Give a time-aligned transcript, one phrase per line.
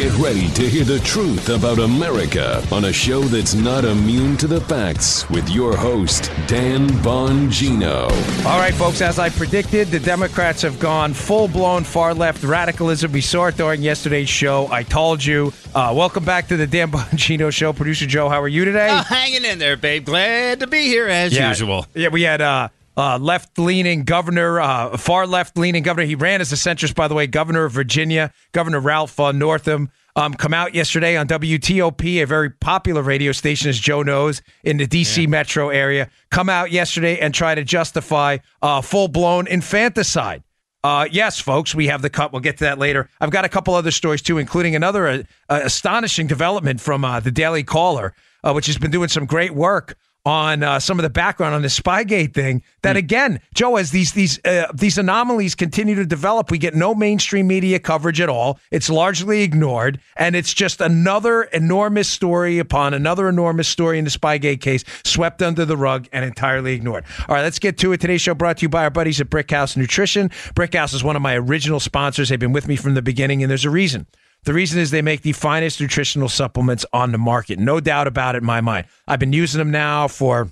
[0.00, 4.46] Get ready to hear the truth about America on a show that's not immune to
[4.46, 8.04] the facts with your host, Dan Bongino.
[8.46, 13.12] All right, folks, as I predicted, the Democrats have gone full blown far left radicalism.
[13.12, 14.68] We saw it during yesterday's show.
[14.72, 15.52] I told you.
[15.74, 17.74] Uh, welcome back to the Dan Bongino Show.
[17.74, 18.88] Producer Joe, how are you today?
[18.88, 20.06] Uh, hanging in there, babe.
[20.06, 21.84] Glad to be here as yeah, usual.
[21.94, 22.40] Yeah, we had.
[22.40, 26.06] Uh, uh, left leaning governor, uh, far left leaning governor.
[26.06, 29.90] He ran as a centrist, by the way, governor of Virginia, Governor Ralph uh, Northam.
[30.16, 34.76] Um, come out yesterday on WTOP, a very popular radio station, as Joe knows, in
[34.76, 35.22] the D.C.
[35.22, 35.28] Yeah.
[35.28, 36.10] metro area.
[36.30, 40.42] Come out yesterday and try to justify uh, full blown infanticide.
[40.82, 42.32] Uh, yes, folks, we have the cut.
[42.32, 43.08] We'll get to that later.
[43.20, 47.30] I've got a couple other stories too, including another uh, astonishing development from uh, the
[47.30, 49.96] Daily Caller, uh, which has been doing some great work
[50.26, 52.62] on uh, some of the background on the Spygate thing.
[52.82, 53.00] That mm.
[53.00, 57.46] again, Joe, as these these uh, these anomalies continue to develop, we get no mainstream
[57.46, 58.58] media coverage at all.
[58.70, 64.10] It's largely ignored, and it's just another enormous story upon another enormous story in the
[64.10, 67.04] Spygate case, swept under the rug and entirely ignored.
[67.28, 68.00] All right, let's get to it.
[68.00, 70.28] Today's show brought to you by our buddies at Brickhouse Nutrition.
[70.54, 72.28] Brickhouse is one of my original sponsors.
[72.28, 74.06] They've been with me from the beginning, and there's a reason.
[74.44, 77.58] The reason is they make the finest nutritional supplements on the market.
[77.58, 78.86] No doubt about it in my mind.
[79.06, 80.48] I've been using them now for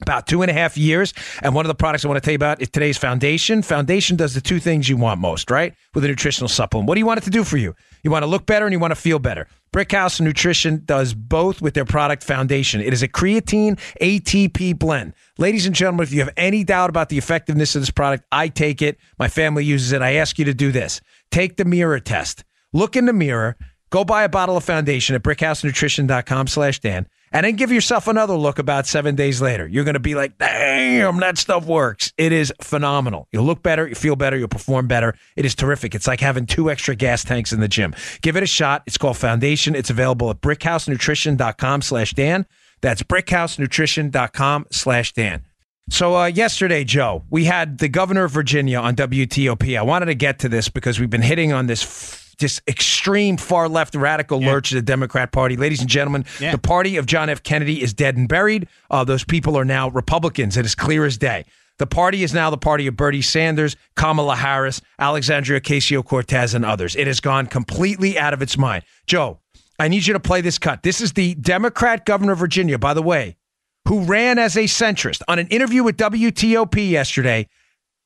[0.00, 1.12] about two and a half years.
[1.42, 3.62] And one of the products I want to tell you about is today's Foundation.
[3.62, 5.74] Foundation does the two things you want most, right?
[5.94, 6.88] With a nutritional supplement.
[6.88, 7.74] What do you want it to do for you?
[8.02, 9.48] You want to look better and you want to feel better.
[9.72, 12.80] Brickhouse Nutrition does both with their product Foundation.
[12.80, 15.14] It is a creatine ATP blend.
[15.36, 18.48] Ladies and gentlemen, if you have any doubt about the effectiveness of this product, I
[18.48, 18.98] take it.
[19.18, 20.00] My family uses it.
[20.00, 21.00] I ask you to do this.
[21.30, 23.56] Take the mirror test look in the mirror,
[23.90, 28.34] go buy a bottle of foundation at brickhousenutrition.com slash Dan, and then give yourself another
[28.34, 29.66] look about seven days later.
[29.66, 32.12] You're going to be like, damn, that stuff works.
[32.16, 33.28] It is phenomenal.
[33.32, 35.14] You'll look better, you feel better, you'll perform better.
[35.36, 35.94] It is terrific.
[35.94, 37.94] It's like having two extra gas tanks in the gym.
[38.22, 38.82] Give it a shot.
[38.86, 39.74] It's called Foundation.
[39.74, 42.46] It's available at brickhousenutrition.com slash Dan.
[42.80, 45.44] That's brickhousenutrition.com slash Dan.
[45.90, 49.78] So uh, yesterday, Joe, we had the governor of Virginia on WTOP.
[49.78, 53.68] I wanted to get to this because we've been hitting on this just extreme far
[53.68, 54.52] left radical yeah.
[54.52, 55.56] lurch of the Democrat Party.
[55.56, 56.52] Ladies and gentlemen, yeah.
[56.52, 57.42] the party of John F.
[57.42, 58.68] Kennedy is dead and buried.
[58.90, 60.56] Uh, those people are now Republicans.
[60.56, 61.44] It is clear as day.
[61.78, 66.64] The party is now the party of Bernie Sanders, Kamala Harris, Alexandria Ocasio Cortez, and
[66.64, 66.96] others.
[66.96, 68.84] It has gone completely out of its mind.
[69.06, 69.38] Joe,
[69.78, 70.82] I need you to play this cut.
[70.82, 73.36] This is the Democrat governor of Virginia, by the way,
[73.86, 77.48] who ran as a centrist on an interview with WTOP yesterday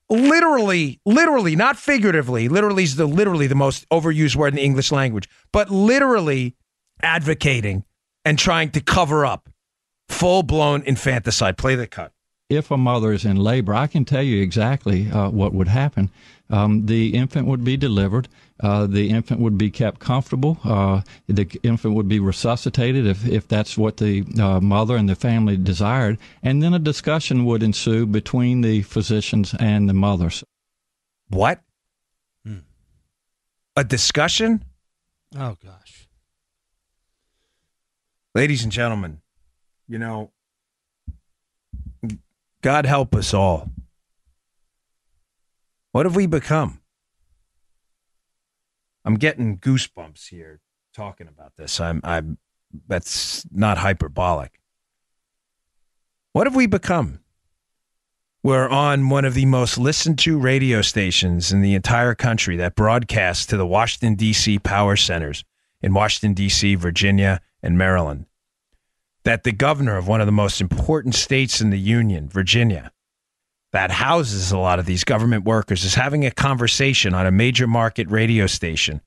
[0.09, 4.93] literally, literally, not figuratively, literally is the literally the most overused word in the English
[4.93, 6.57] language, but literally
[7.03, 7.85] advocating
[8.25, 9.49] and trying to cover up
[10.09, 11.57] full blown infanticide.
[11.57, 12.13] Play the cut.
[12.49, 16.11] If a mother is in labor, I can tell you exactly uh, what would happen.
[16.53, 18.29] Um, the infant would be delivered.
[18.61, 20.59] Uh, the infant would be kept comfortable.
[20.63, 25.17] Uh, the infant would be resuscitated if, if that's what the uh, mother and the
[25.17, 26.19] family desired.
[26.43, 30.45] And then a discussion would ensue between the physicians and the mothers.
[31.29, 31.61] What?
[32.47, 32.59] Hmm.
[33.75, 34.63] A discussion?
[35.35, 36.07] Oh, gosh.
[38.35, 39.23] Ladies and gentlemen,
[39.89, 40.31] you know,
[42.61, 43.71] God help us all.
[45.93, 46.81] What have we become?
[49.05, 50.61] I'm getting goosebumps here
[50.95, 51.81] talking about this.
[51.81, 52.39] I'm I'm
[52.89, 54.59] that's not hyperbolic.
[56.33, 57.21] What have we become?
[58.43, 62.75] We're on one of the most listened to radio stations in the entire country that
[62.75, 64.59] broadcasts to the Washington, D.C.
[64.59, 65.45] power centers
[65.81, 68.27] in Washington, D.C., Virginia, and Maryland.
[69.25, 72.91] That the governor of one of the most important states in the Union, Virginia,
[73.73, 77.67] that houses a lot of these government workers is having a conversation on a major
[77.67, 79.01] market radio station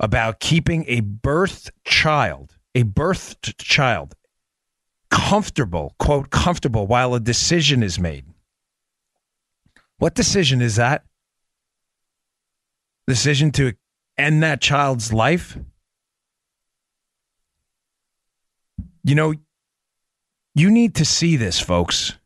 [0.00, 4.14] about keeping a birthed child, a birthed child,
[5.10, 8.24] comfortable, quote, comfortable while a decision is made.
[9.98, 11.04] What decision is that?
[13.06, 13.74] Decision to
[14.18, 15.58] end that child's life?
[19.04, 19.34] You know,
[20.54, 22.19] you need to see this, folks.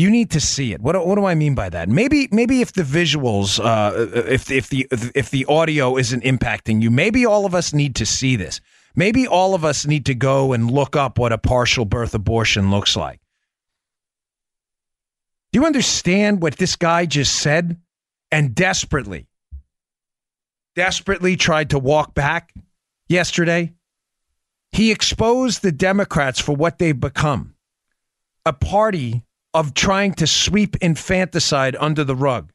[0.00, 0.80] You need to see it.
[0.80, 1.90] What, what do I mean by that?
[1.90, 3.92] Maybe maybe if the visuals, uh,
[4.26, 8.06] if if the if the audio isn't impacting you, maybe all of us need to
[8.06, 8.62] see this.
[8.94, 12.70] Maybe all of us need to go and look up what a partial birth abortion
[12.70, 13.20] looks like.
[15.52, 17.78] Do you understand what this guy just said?
[18.32, 19.26] And desperately,
[20.74, 22.54] desperately tried to walk back
[23.06, 23.74] yesterday.
[24.72, 27.54] He exposed the Democrats for what they've become
[28.46, 32.52] a party of trying to sweep infanticide under the rug.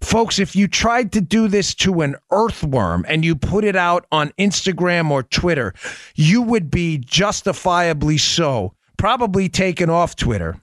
[0.00, 4.06] Folks, if you tried to do this to an earthworm and you put it out
[4.10, 5.74] on Instagram or Twitter,
[6.14, 10.58] you would be justifiably so, probably taken off Twitter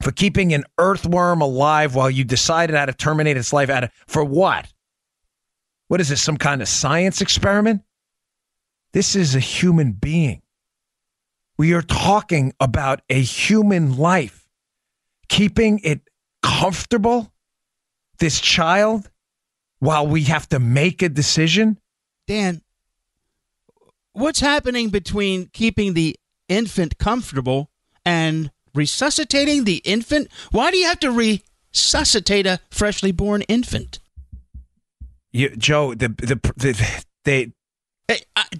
[0.00, 3.70] for keeping an earthworm alive while you decided how to terminate its life
[4.06, 4.72] for what?
[5.88, 7.82] What is this, some kind of science experiment?
[8.92, 10.42] This is a human being.
[11.56, 14.37] We are talking about a human life.
[15.28, 16.00] Keeping it
[16.42, 17.32] comfortable,
[18.18, 19.10] this child,
[19.78, 21.78] while we have to make a decision.
[22.26, 22.62] Dan,
[24.12, 26.16] what's happening between keeping the
[26.48, 27.70] infant comfortable
[28.04, 30.28] and resuscitating the infant?
[30.50, 33.98] Why do you have to resuscitate a freshly born infant?
[35.30, 37.52] You, Joe, the the, the they Hey,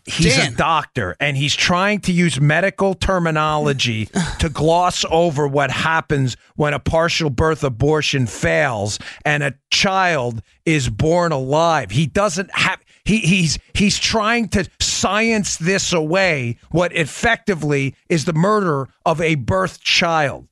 [0.04, 4.08] he's Dan, a doctor and he's trying to use medical terminology
[4.38, 10.88] to gloss over what happens when a partial birth abortion fails and a child is
[10.88, 11.90] born alive.
[11.90, 18.32] He doesn't have he, he's he's trying to science this away what effectively is the
[18.32, 20.48] murder of a birth child.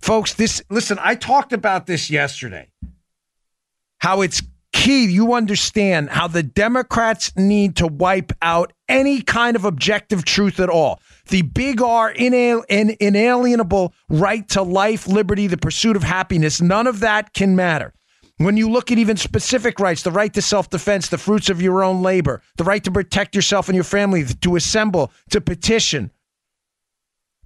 [0.00, 2.68] Folks, this listen, I talked about this yesterday.
[3.98, 4.42] How it's
[4.76, 10.60] key you understand how the Democrats need to wipe out any kind of objective truth
[10.60, 11.00] at all.
[11.28, 16.86] The big R, inal- in, inalienable right to life, liberty, the pursuit of happiness, none
[16.86, 17.94] of that can matter.
[18.36, 21.62] When you look at even specific rights, the right to self defense, the fruits of
[21.62, 26.10] your own labor, the right to protect yourself and your family, to assemble, to petition,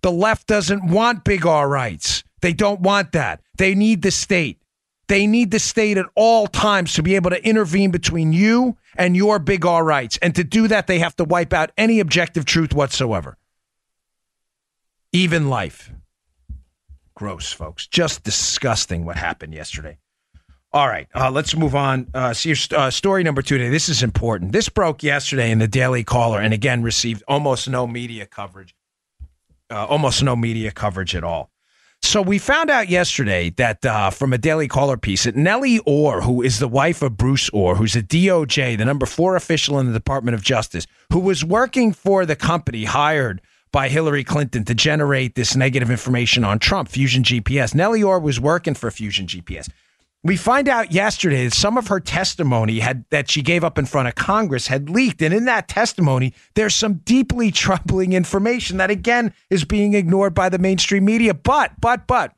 [0.03, 2.25] the left doesn't want big R rights.
[2.43, 3.41] They don't want that.
[3.57, 4.60] They need the state.
[5.11, 9.17] They need the state at all times to be able to intervene between you and
[9.17, 10.21] your big R rights.
[10.23, 13.37] And to do that, they have to wipe out any objective truth whatsoever.
[15.13, 15.91] Even life.
[17.17, 17.89] Gross, folks.
[17.89, 19.99] Just disgusting what happened yesterday.
[20.73, 22.07] All right, uh, let's move on.
[22.15, 23.69] Uh, see your uh, story number two today.
[23.69, 24.53] This is important.
[24.53, 28.77] This broke yesterday in the Daily Caller, and again received almost no media coverage.
[29.69, 31.50] Uh, almost no media coverage at all.
[32.03, 36.23] So we found out yesterday that uh, from a Daily Caller piece that Nellie Ohr,
[36.23, 39.87] who is the wife of Bruce Ohr, who's a DOJ, the number four official in
[39.87, 44.75] the Department of Justice, who was working for the company hired by Hillary Clinton to
[44.75, 47.75] generate this negative information on Trump, Fusion GPS.
[47.75, 49.69] Nellie Ohr was working for Fusion GPS.
[50.23, 53.87] We find out yesterday that some of her testimony had that she gave up in
[53.87, 58.91] front of Congress had leaked, and in that testimony, there's some deeply troubling information that
[58.91, 61.33] again is being ignored by the mainstream media.
[61.33, 62.35] But, but, but,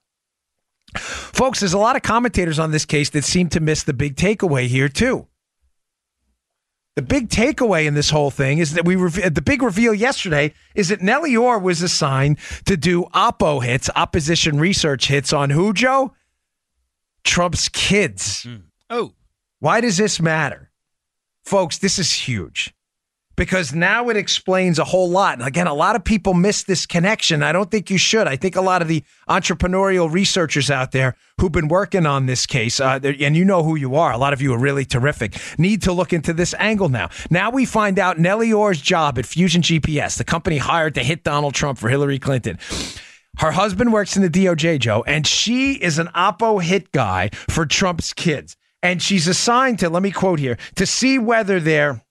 [0.96, 4.14] folks, there's a lot of commentators on this case that seem to miss the big
[4.14, 5.26] takeaway here too.
[6.94, 10.90] The big takeaway in this whole thing is that we the big reveal yesterday is
[10.90, 16.12] that Nellie Ohr was assigned to do oppo hits, opposition research hits on who, Joe?
[17.24, 18.46] Trump's kids.
[18.90, 19.12] Oh,
[19.60, 20.70] Why does this matter?
[21.44, 22.72] Folks, this is huge
[23.36, 25.38] because now it explains a whole lot.
[25.38, 27.42] And again, a lot of people miss this connection.
[27.42, 28.28] I don't think you should.
[28.28, 32.46] I think a lot of the entrepreneurial researchers out there who've been working on this
[32.46, 35.36] case, uh, and you know who you are, a lot of you are really terrific,
[35.58, 37.08] need to look into this angle now.
[37.30, 41.24] Now we find out Nellie Ohr's job at Fusion GPS, the company hired to hit
[41.24, 42.58] Donald Trump for Hillary Clinton.
[43.38, 47.66] Her husband works in the DOJ, Joe, and she is an Oppo hit guy for
[47.66, 48.56] Trump's kids.
[48.82, 52.02] And she's assigned to, let me quote here, to see whether they're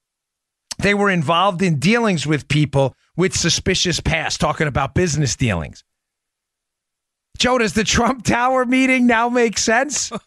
[0.78, 5.84] they were involved in dealings with people with suspicious past, talking about business dealings.
[7.38, 10.10] Joe, does the Trump Tower meeting now make sense?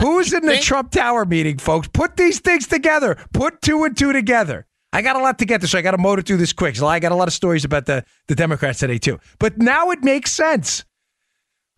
[0.00, 1.88] Who's in the Trump Tower meeting, folks?
[1.88, 3.16] Put these things together.
[3.32, 4.66] Put two and two together.
[4.92, 6.76] I got a lot to get to, so I got to motor through this quick.
[6.76, 9.18] So I got a lot of stories about the, the Democrats today, too.
[9.38, 10.84] But now it makes sense.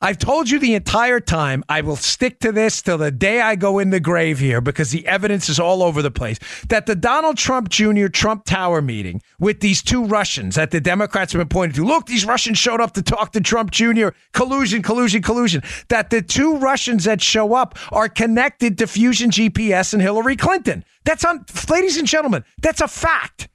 [0.04, 3.56] I've told you the entire time I will stick to this till the day I
[3.56, 6.94] go in the grave here because the evidence is all over the place that the
[6.94, 8.08] Donald Trump Jr.
[8.08, 11.87] Trump Tower meeting with these two Russians that the Democrats have been pointing to.
[11.87, 14.08] Look, these Russians showed up to talk to Trump Jr.
[14.34, 15.62] Collusion, collusion, collusion.
[15.88, 20.84] That the two Russians that show up are connected to Fusion GPS and Hillary Clinton.
[21.06, 23.49] That's on, ladies and gentlemen, that's a fact.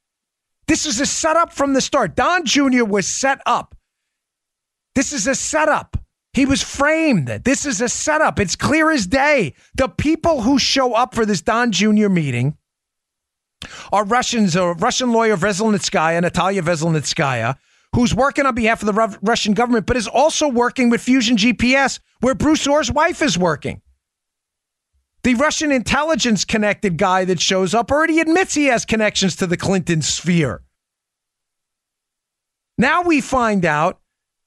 [0.66, 2.16] This is a setup from the start.
[2.16, 2.86] Don Jr.
[2.86, 3.76] was set up.
[4.96, 5.99] This is a setup.
[6.34, 7.28] He was framed.
[7.28, 8.40] This is a setup.
[8.40, 9.56] It's clear as day.
[9.76, 12.08] The people who show up for this Don Jr.
[12.08, 12.58] meeting
[13.92, 17.56] are Russians, a Russian lawyer Veselnitskaya, Natalia Veselnitskaya,
[17.96, 21.36] who's working on behalf of the Ru- Russian government, but is also working with Fusion
[21.36, 23.82] GPS, where Bruce Ohr's wife is working.
[25.24, 29.58] The Russian intelligence connected guy that shows up already admits he has connections to the
[29.58, 30.62] Clinton sphere.
[32.78, 34.00] Now we find out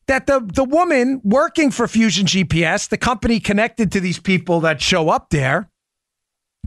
[0.06, 4.80] that the the woman working for Fusion GPS, the company connected to these people that
[4.80, 5.70] show up there,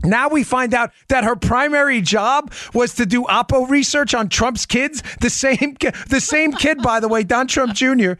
[0.04, 4.66] now we find out that her primary job was to do Oppo research on Trump's
[4.66, 5.02] kids.
[5.20, 5.76] The same,
[6.08, 8.12] the same kid, by the way, Don Trump Jr.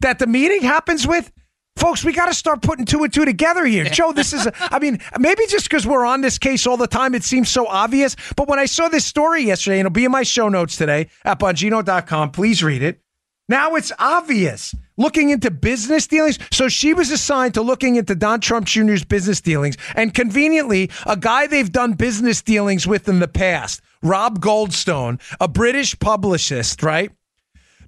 [0.00, 1.32] That the meeting happens with.
[1.76, 3.84] Folks, we got to start putting two and two together here.
[3.84, 6.88] Joe, this is, a, I mean, maybe just because we're on this case all the
[6.88, 8.16] time, it seems so obvious.
[8.34, 11.08] But when I saw this story yesterday, and it'll be in my show notes today
[11.24, 13.00] at Bongino.com, please read it.
[13.48, 14.74] Now it's obvious.
[14.98, 16.38] Looking into business dealings.
[16.50, 19.76] So she was assigned to looking into Don Trump Jr.'s business dealings.
[19.94, 25.48] And conveniently, a guy they've done business dealings with in the past, Rob Goldstone, a
[25.48, 27.10] British publicist, right?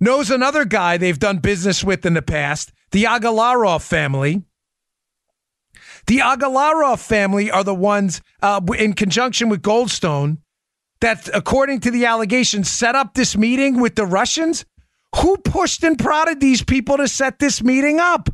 [0.00, 4.42] Knows another guy they've done business with in the past, the Agalarov family.
[6.06, 10.38] The Agalarov family are the ones, uh, in conjunction with Goldstone,
[11.00, 14.64] that, according to the allegations, set up this meeting with the Russians
[15.16, 18.28] who pushed and prodded these people to set this meeting up?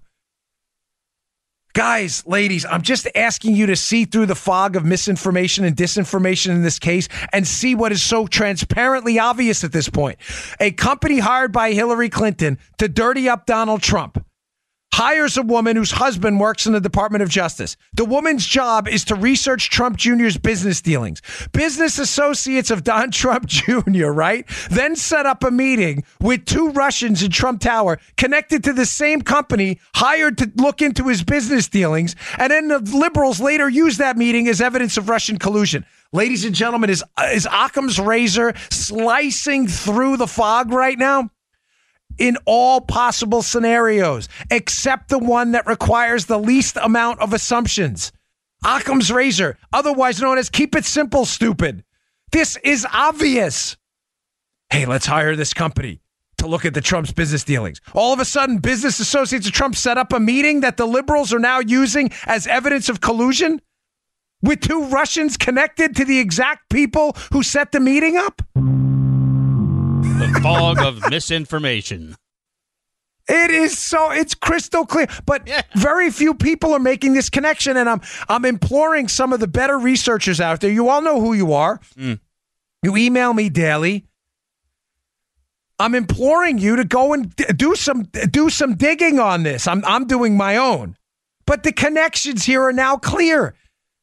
[1.77, 6.53] Guys, ladies, I'm just asking you to see through the fog of misinformation and disinformation
[6.53, 10.19] in this case and see what is so transparently obvious at this point.
[10.59, 14.26] A company hired by Hillary Clinton to dirty up Donald Trump
[14.97, 17.77] hires a woman whose husband works in the Department of Justice.
[17.93, 21.21] The woman's job is to research Trump Jr.'s business dealings.
[21.53, 24.47] Business associates of Don Trump Jr., right?
[24.71, 29.21] Then set up a meeting with two Russians in Trump Tower connected to the same
[29.21, 32.17] company hired to look into his business dealings.
[32.39, 35.85] And then the liberals later used that meeting as evidence of Russian collusion.
[36.13, 41.31] Ladies and gentlemen, is, is Occam's razor slicing through the fog right now?
[42.19, 48.13] In all possible scenarios, except the one that requires the least amount of assumptions.
[48.65, 51.85] Occam's razor, otherwise known as keep it simple, stupid.
[52.33, 53.77] This is obvious.
[54.71, 56.01] Hey, let's hire this company
[56.39, 57.81] to look at the Trump's business dealings.
[57.95, 61.33] All of a sudden, business associates of Trump set up a meeting that the liberals
[61.33, 63.61] are now using as evidence of collusion
[64.43, 68.43] with two Russians connected to the exact people who set the meeting up
[70.19, 72.17] the fog of misinformation.
[73.29, 75.63] It is so it's crystal clear, but yeah.
[75.75, 79.79] very few people are making this connection and I'm I'm imploring some of the better
[79.79, 80.71] researchers out there.
[80.71, 81.81] You all know who you are.
[81.97, 82.21] Mm.
[82.83, 84.07] You email me daily.
[85.79, 89.67] I'm imploring you to go and do some do some digging on this.
[89.67, 90.97] I'm I'm doing my own.
[91.47, 93.55] But the connections here are now clear.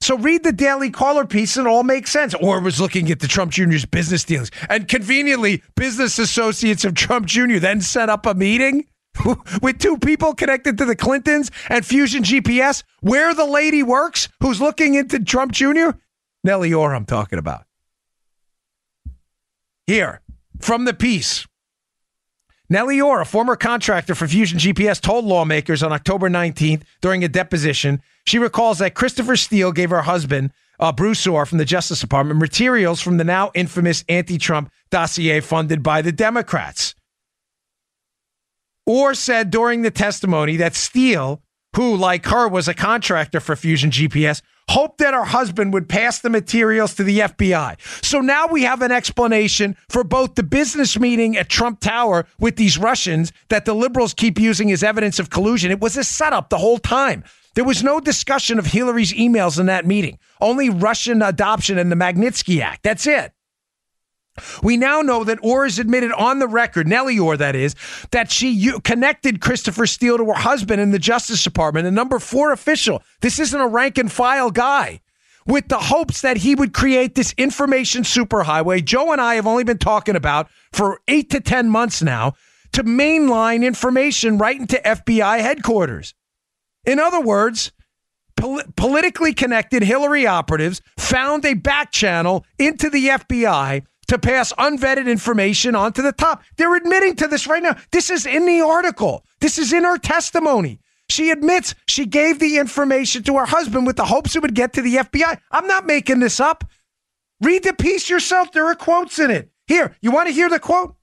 [0.04, 2.36] So read the Daily Caller piece and it all makes sense.
[2.36, 4.52] Ohr was looking at the Trump Jr.'s business dealings.
[4.70, 7.60] And conveniently, business associates of Trump Jr.
[7.60, 8.86] then set up a meeting
[9.62, 14.60] with two people connected to the Clintons and Fusion GPS where the lady works who's
[14.60, 15.92] looking into Trump Jr.
[16.44, 17.64] Nellie Ohr, I'm talking about.
[19.88, 20.20] Here,
[20.60, 21.48] from the piece.
[22.70, 27.28] Nellie Ohr, a former contractor for Fusion GPS, told lawmakers on October 19th during a
[27.28, 32.00] deposition she recalls that Christopher Steele gave her husband, uh, Bruce Ohr from the Justice
[32.00, 36.96] Department, materials from the now infamous anti Trump dossier funded by the Democrats.
[38.88, 41.42] Ohr said during the testimony that Steele,
[41.76, 46.20] who, like her, was a contractor for Fusion GPS, hoped that her husband would pass
[46.20, 47.78] the materials to the FBI.
[48.04, 52.56] So now we have an explanation for both the business meeting at Trump Tower with
[52.56, 55.72] these Russians that the liberals keep using as evidence of collusion.
[55.72, 57.24] It was a setup the whole time.
[57.56, 61.96] There was no discussion of Hillary's emails in that meeting, only Russian adoption and the
[61.96, 62.84] Magnitsky Act.
[62.84, 63.32] That's it.
[64.64, 67.76] We now know that Ohr has admitted on the record, Nellie Ohr, that is,
[68.12, 72.52] that she connected Christopher Steele to her husband in the Justice Department, a number four
[72.52, 73.04] official.
[73.22, 75.02] This isn't a rank and file guy.
[75.46, 79.66] With the hopes that he would create this information superhighway, Joe and I have only
[79.66, 82.34] been talking about for eight to 10 months now
[82.72, 86.16] to mainline information right into FBI headquarters.
[86.86, 87.74] In other words,
[88.38, 93.84] pol- politically connected Hillary operatives found a back channel into the FBI
[94.14, 96.44] to pass unvetted information onto the top.
[96.58, 97.76] They're admitting to this right now.
[97.92, 99.26] This is in the article.
[99.42, 100.80] This is in her testimony.
[101.10, 104.74] She admits she gave the information to her husband with the hopes it would get
[104.74, 105.40] to the FBI.
[105.52, 106.64] I'm not making this up.
[107.42, 108.52] Read the piece yourself.
[108.52, 109.50] There are quotes in it.
[109.68, 110.96] Here, you want to hear the quote?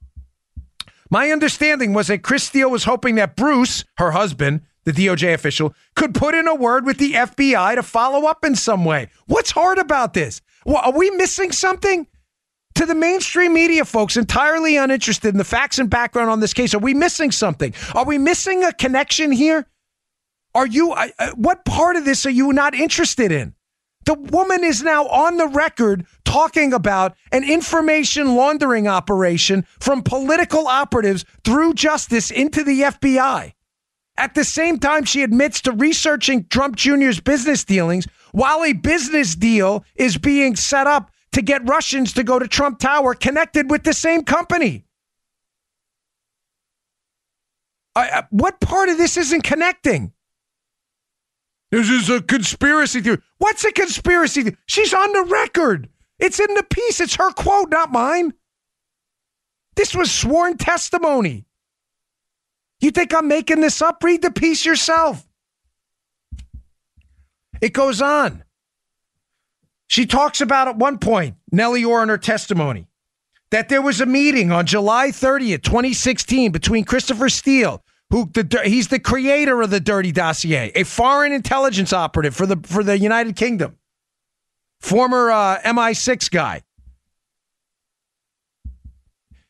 [1.09, 5.75] My understanding was that Chris Steele was hoping that Bruce, her husband, the DOJ official,
[5.95, 9.09] could put in a word with the FBI to follow up in some way.
[9.27, 10.41] What's hard about this?
[10.65, 12.07] Well, are we missing something?
[12.75, 16.73] To the mainstream media, folks, entirely uninterested in the facts and background on this case,
[16.73, 17.73] are we missing something?
[17.93, 19.67] Are we missing a connection here?
[20.53, 20.95] Are you,
[21.35, 23.53] what part of this are you not interested in?
[24.05, 30.67] The woman is now on the record talking about an information laundering operation from political
[30.67, 33.53] operatives through justice into the FBI.
[34.17, 39.35] At the same time, she admits to researching Trump Jr.'s business dealings while a business
[39.35, 43.83] deal is being set up to get Russians to go to Trump Tower connected with
[43.83, 44.85] the same company.
[48.29, 50.13] What part of this isn't connecting?
[51.71, 53.19] This is a conspiracy theory.
[53.37, 54.57] What's a conspiracy theory?
[54.65, 55.89] She's on the record.
[56.19, 56.99] It's in the piece.
[56.99, 58.33] It's her quote, not mine.
[59.75, 61.45] This was sworn testimony.
[62.81, 64.03] You think I'm making this up?
[64.03, 65.25] Read the piece yourself.
[67.61, 68.43] It goes on.
[69.91, 72.87] She talks about at one point, Nellie Ohr in her testimony,
[73.49, 78.87] that there was a meeting on July 30th, 2016, between Christopher Steele, who the, he's
[78.87, 83.35] the creator of the Dirty Dossier, a foreign intelligence operative for the for the United
[83.35, 83.75] Kingdom,
[84.79, 86.61] former uh, MI6 guy.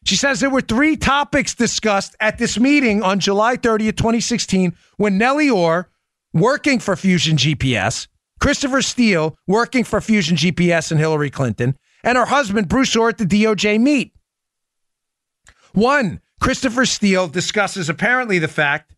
[0.06, 5.20] She says there were three topics discussed at this meeting on July 30th, 2016, when
[5.20, 5.92] Nellie Ohr,
[6.34, 8.08] working for Fusion GPS,
[8.42, 13.20] Christopher Steele, working for Fusion GPS and Hillary Clinton, and her husband, Bruce Ohr, at
[13.20, 14.14] the DOJ meet.
[15.74, 18.96] One, Christopher Steele discusses apparently the fact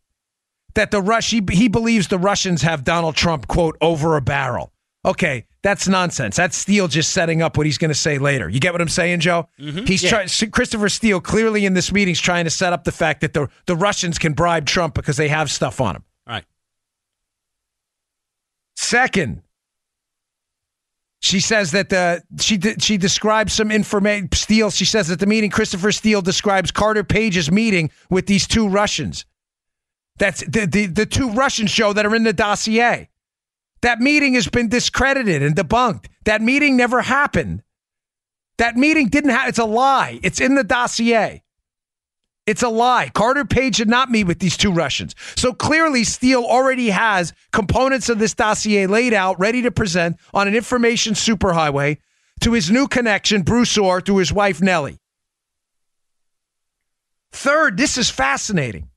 [0.76, 4.72] that the Rush he, he believes the Russians have Donald Trump quote over a barrel.
[5.06, 6.38] Okay, that's nonsense.
[6.38, 8.48] That's Steele just setting up what he's going to say later.
[8.48, 9.50] You get what I'm saying, Joe?
[9.60, 9.86] Mm-hmm.
[9.86, 10.24] He's yeah.
[10.26, 10.52] trying.
[10.52, 13.50] Christopher Steele clearly in this meeting is trying to set up the fact that the
[13.66, 16.04] the Russians can bribe Trump because they have stuff on him.
[18.84, 19.42] Second,
[21.22, 24.28] she says that she she describes some information.
[24.34, 24.70] Steele.
[24.72, 29.26] She says at the meeting, Christopher Steele describes Carter Page's meeting with these two Russians.
[30.18, 33.10] That's the the, the two Russians show that are in the dossier.
[33.82, 36.08] That meeting has been discredited and debunked.
[36.26, 37.64] That meeting never happened.
[38.58, 39.50] That meeting didn't happen.
[39.50, 40.20] It's a lie.
[40.24, 41.43] It's in the dossier.
[42.46, 43.10] It's a lie.
[43.14, 45.16] Carter Page did not meet with these two Russians.
[45.36, 50.48] So clearly, Steele already has components of this dossier laid out, ready to present on
[50.48, 51.98] an information superhighway
[52.42, 55.00] to his new connection, Bruce Ohr, to his wife, Nellie.
[57.32, 58.90] Third, this is fascinating.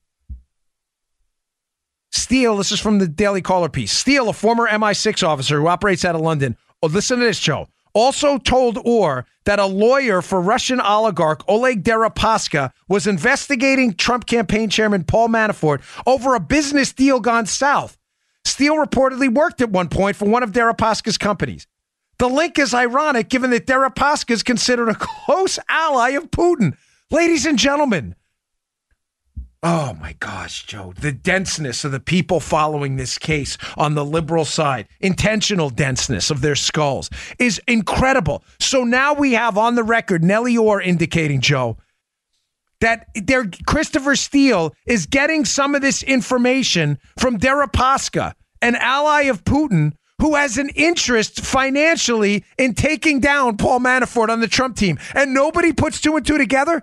[2.11, 3.91] Steele, this is from the Daily Caller piece.
[3.91, 7.67] Steele, a former MI6 officer who operates out of London, oh, listen to this, Joe,
[7.97, 14.69] also told Ohr that a lawyer for Russian oligarch Oleg Deripaska was investigating Trump campaign
[14.69, 17.97] chairman Paul Manafort over a business deal gone south.
[18.45, 21.67] Steele reportedly worked at one point for one of Deripaska's companies.
[22.19, 26.77] The link is ironic given that Deripaska is considered a close ally of Putin.
[27.09, 28.15] Ladies and gentlemen,
[29.63, 34.45] Oh my gosh, Joe, the denseness of the people following this case on the liberal
[34.45, 38.43] side, intentional denseness of their skulls is incredible.
[38.59, 41.77] So now we have on the record Nellie Ohr indicating, Joe,
[42.81, 49.43] that there Christopher Steele is getting some of this information from Deripaska, an ally of
[49.43, 54.97] Putin who has an interest financially in taking down Paul Manafort on the Trump team.
[55.13, 56.81] And nobody puts two and two together.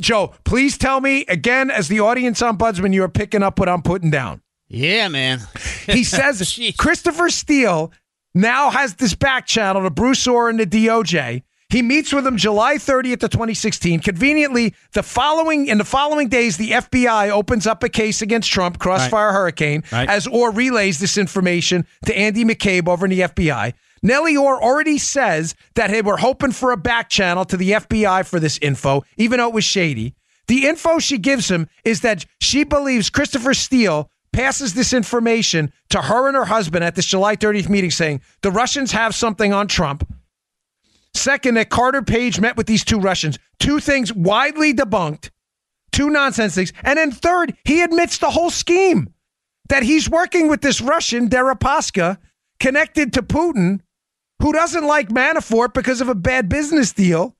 [0.00, 3.82] Joe, please tell me again, as the audience ombudsman, you are picking up what I'm
[3.82, 4.42] putting down.
[4.68, 5.40] Yeah, man.
[5.86, 7.92] he says Christopher Steele
[8.34, 11.42] now has this back channel to Bruce Ohr and the DOJ.
[11.70, 14.00] He meets with him July 30th of 2016.
[14.00, 18.78] Conveniently, the following in the following days, the FBI opens up a case against Trump,
[18.78, 19.34] Crossfire right.
[19.34, 20.08] Hurricane, right.
[20.08, 23.74] as Ohr relays this information to Andy McCabe over in the FBI.
[24.02, 28.26] Nellie Ohr already says that hey, we're hoping for a back channel to the FBI
[28.26, 30.14] for this info, even though it was shady.
[30.46, 36.00] The info she gives him is that she believes Christopher Steele passes this information to
[36.00, 39.68] her and her husband at this July 30th meeting saying the Russians have something on
[39.68, 40.08] Trump.
[41.14, 43.38] Second, that Carter Page met with these two Russians.
[43.58, 45.30] Two things widely debunked,
[45.90, 46.72] two nonsense things.
[46.82, 49.12] And then third, he admits the whole scheme
[49.68, 52.18] that he's working with this Russian, Deripaska,
[52.60, 53.80] connected to Putin
[54.40, 57.36] who doesn't like Manafort because of a bad business deal.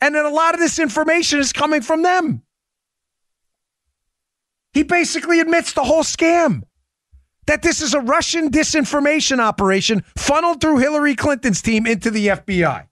[0.00, 2.42] And then a lot of this information is coming from them.
[4.72, 6.62] He basically admits the whole scam
[7.46, 12.86] that this is a Russian disinformation operation funneled through Hillary Clinton's team into the FBI.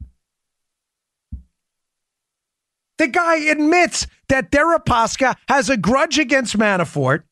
[2.99, 7.23] The guy admits that Deripaska has a grudge against Manafort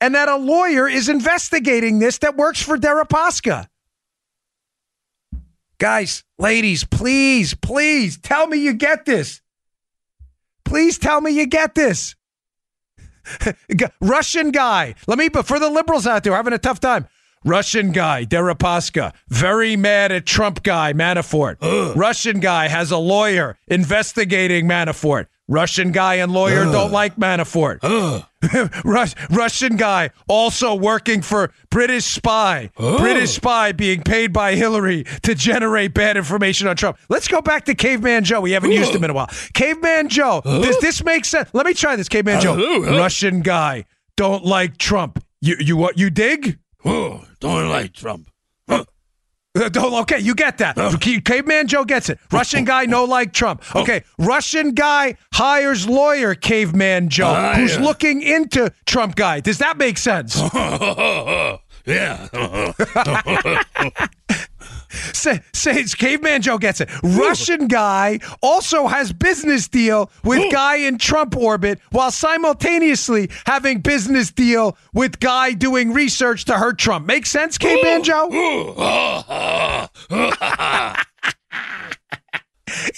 [0.00, 3.66] and that a lawyer is investigating this that works for Deripaska.
[5.80, 9.40] Guys, ladies, please, please tell me you get this.
[10.62, 12.14] Please tell me you get this.
[14.00, 14.94] Russian guy.
[15.06, 17.08] Let me, but for the liberals out there having a tough time,
[17.46, 21.56] Russian guy, Deripaska, very mad at Trump guy, Manafort.
[21.96, 25.28] Russian guy has a lawyer investigating Manafort.
[25.48, 28.26] Russian guy and lawyer don't like Manafort.
[28.84, 32.70] Rus- Russian guy also working for British spy.
[32.78, 32.98] Oh.
[32.98, 36.98] British spy being paid by Hillary to generate bad information on Trump.
[37.08, 38.40] Let's go back to Caveman Joe.
[38.40, 39.28] We haven't used him in a while.
[39.54, 41.50] Caveman Joe, does this make sense?
[41.52, 42.80] Let me try this, Caveman Joe.
[42.98, 43.84] Russian guy
[44.16, 45.22] don't like Trump.
[45.40, 46.58] You you what you dig?
[46.84, 48.30] Oh, don't like Trump.
[49.58, 49.68] Uh,
[50.02, 50.76] Okay, you get that.
[51.24, 52.18] Caveman Joe gets it.
[52.30, 53.62] Russian guy, no like Trump.
[53.74, 57.82] Okay, Russian guy hires lawyer Caveman Joe, Ah, who's yeah.
[57.82, 59.40] looking into Trump guy.
[59.40, 60.36] Does that make sense?
[61.86, 62.28] yeah.
[64.90, 66.88] Say, say Caveman Joe gets it.
[67.02, 74.30] Russian guy also has business deal with guy in Trump orbit while simultaneously having business
[74.30, 77.06] deal with guy doing research to hurt Trump.
[77.06, 78.28] Make sense, Caveman Joe?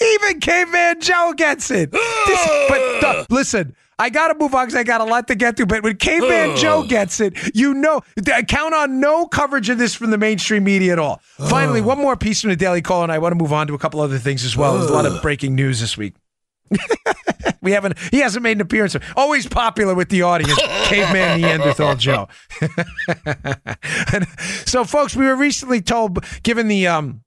[0.01, 1.91] Even Caveman Joe gets it.
[1.91, 5.35] This- but uh, listen, I got to move on because I got a lot to
[5.35, 5.65] get to.
[5.65, 8.01] But when Caveman Joe gets it, you know,
[8.33, 11.21] I count on no coverage of this from the mainstream media at all.
[11.49, 13.73] Finally, one more piece from the Daily Call, and I want to move on to
[13.73, 14.77] a couple other things as well.
[14.77, 16.15] There's a lot of breaking news this week.
[17.61, 17.97] we haven't.
[18.11, 18.95] He hasn't made an appearance.
[19.15, 22.27] Always popular with the audience, Caveman Neanderthal Joe.
[24.65, 27.21] So, folks, we were recently told, given the um,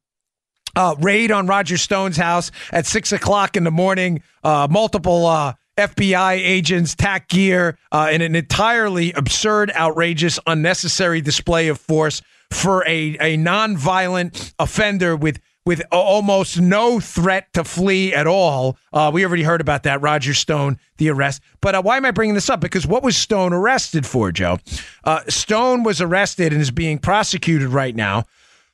[0.75, 4.23] uh, raid on Roger Stone's house at six o'clock in the morning.
[4.43, 11.69] Uh, multiple uh, FBI agents, tack gear, uh, in an entirely absurd, outrageous, unnecessary display
[11.69, 15.41] of force for a a nonviolent offender with.
[15.65, 18.79] With almost no threat to flee at all.
[18.93, 21.43] Uh, we already heard about that, Roger Stone, the arrest.
[21.61, 22.61] But uh, why am I bringing this up?
[22.61, 24.61] Because what was Stone arrested for, Joe?
[25.03, 28.27] Uh, Stone was arrested and is being prosecuted right now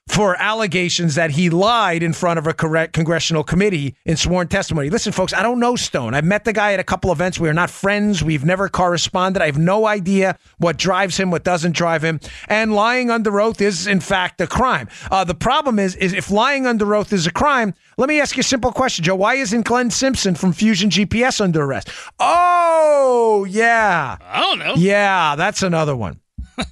[0.08, 4.90] for allegations that he lied in front of a correct congressional committee in sworn testimony.
[4.90, 6.14] Listen, folks, I don't know Stone.
[6.14, 7.38] I've met the guy at a couple events.
[7.38, 8.22] We are not friends.
[8.22, 9.40] We've never corresponded.
[9.40, 12.20] I have no idea what drives him, what doesn't drive him.
[12.48, 14.88] And lying under oath is, in fact, a crime.
[15.10, 18.36] Uh, the problem is, is if lying under oath is a crime, let me ask
[18.36, 19.14] you a simple question, Joe.
[19.14, 21.88] Why isn't Glenn Simpson from Fusion GPS under arrest?
[22.18, 24.16] Oh, yeah.
[24.20, 24.74] I don't know.
[24.76, 26.20] Yeah, that's another one.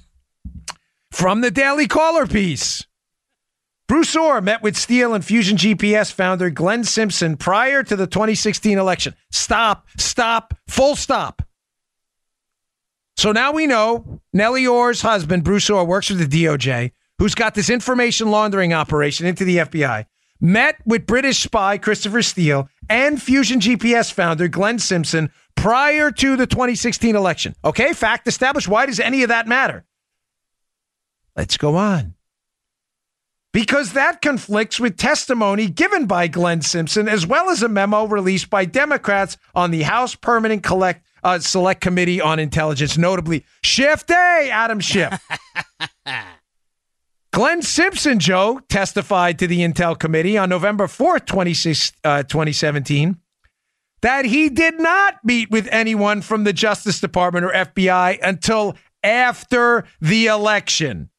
[1.11, 2.85] From the Daily Caller piece.
[3.91, 8.77] Bruce Ohr met with Steele and Fusion GPS founder Glenn Simpson prior to the 2016
[8.77, 9.13] election.
[9.31, 11.41] Stop, stop, full stop.
[13.17, 17.53] So now we know Nellie Ohr's husband, Bruce Ohr, works for the DOJ, who's got
[17.53, 20.05] this information laundering operation into the FBI,
[20.39, 26.47] met with British spy Christopher Steele and Fusion GPS founder Glenn Simpson prior to the
[26.47, 27.55] 2016 election.
[27.65, 28.69] Okay, fact established.
[28.69, 29.83] Why does any of that matter?
[31.35, 32.13] Let's go on.
[33.53, 38.49] Because that conflicts with testimony given by Glenn Simpson, as well as a memo released
[38.49, 44.49] by Democrats on the House Permanent Collect, uh, Select Committee on Intelligence, notably Schiff Day,
[44.51, 45.19] Adam Schiff.
[47.31, 53.17] Glenn Simpson, Joe, testified to the Intel Committee on November 4th, 26, uh, 2017,
[54.01, 59.85] that he did not meet with anyone from the Justice Department or FBI until after
[60.01, 61.09] the election.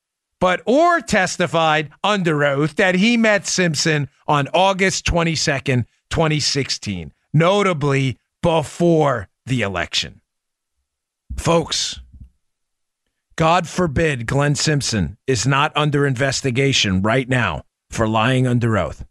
[0.43, 9.29] But Ohr testified under oath that he met Simpson on August 22nd, 2016, notably before
[9.47, 10.21] the election.
[11.37, 12.01] Folks,
[13.37, 19.05] God forbid Glenn Simpson is not under investigation right now for lying under oath.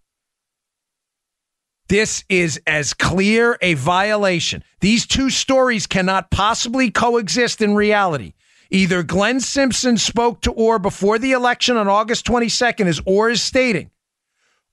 [1.88, 4.66] This is as clear a violation.
[4.82, 8.34] These two stories cannot possibly coexist in reality.
[8.72, 13.42] Either Glenn Simpson spoke to Ohr before the election on August 22nd, as Ohr is
[13.42, 13.92] stating,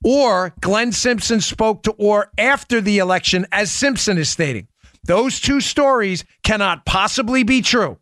[0.03, 4.69] or Glenn Simpson spoke to Ohr after the election, as Simpson is stating.
[5.03, 7.97] Those two stories cannot possibly be true.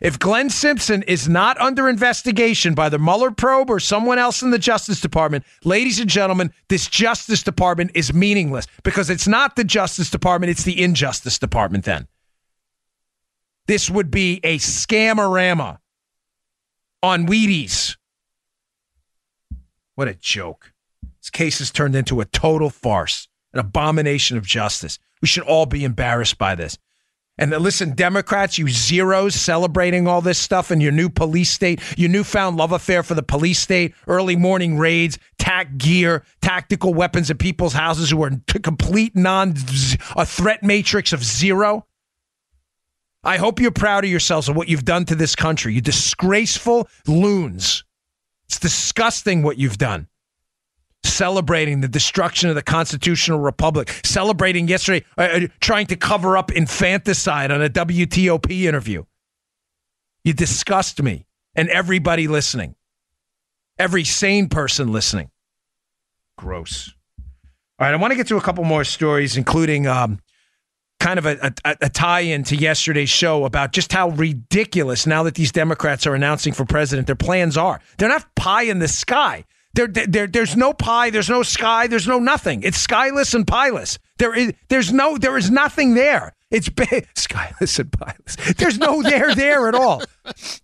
[0.00, 4.50] If Glenn Simpson is not under investigation by the Mueller probe or someone else in
[4.50, 9.64] the Justice Department, ladies and gentlemen, this Justice Department is meaningless because it's not the
[9.64, 12.06] Justice Department, it's the Injustice Department then.
[13.70, 15.78] This would be a scamorama
[17.04, 17.96] on Wheaties.
[19.94, 20.72] What a joke.
[21.20, 24.98] This case has turned into a total farce, an abomination of justice.
[25.22, 26.78] We should all be embarrassed by this.
[27.38, 32.10] And listen, Democrats, you zeros celebrating all this stuff in your new police state, your
[32.10, 37.38] newfound love affair for the police state, early morning raids, tac gear, tactical weapons at
[37.38, 38.32] people's houses who are
[38.64, 39.54] complete non,
[40.16, 41.86] a threat matrix of zero.
[43.22, 45.74] I hope you're proud of yourselves of what you've done to this country.
[45.74, 47.84] You disgraceful loons.
[48.46, 50.08] It's disgusting what you've done.
[51.04, 56.50] Celebrating the destruction of the constitutional republic, celebrating yesterday, uh, uh trying to cover up
[56.52, 59.04] infanticide on a WTOP interview.
[60.24, 62.74] You disgust me and everybody listening,
[63.78, 65.30] every sane person listening.
[66.36, 66.92] Gross.
[67.78, 70.20] All right, I want to get to a couple more stories, including um,
[71.00, 75.34] kind of a, a, a tie-in to yesterday's show about just how ridiculous now that
[75.34, 77.80] these Democrats are announcing for president their plans are.
[77.98, 79.44] They're not pie in the sky.
[79.74, 82.62] There, there, there's no pie, there's no sky, there's no nothing.
[82.62, 83.98] It's skyless and pieless.
[84.18, 86.34] There is, there's no, there is nothing there.
[86.50, 88.56] It's big, skyless and pieless.
[88.56, 90.02] There's no there there at all.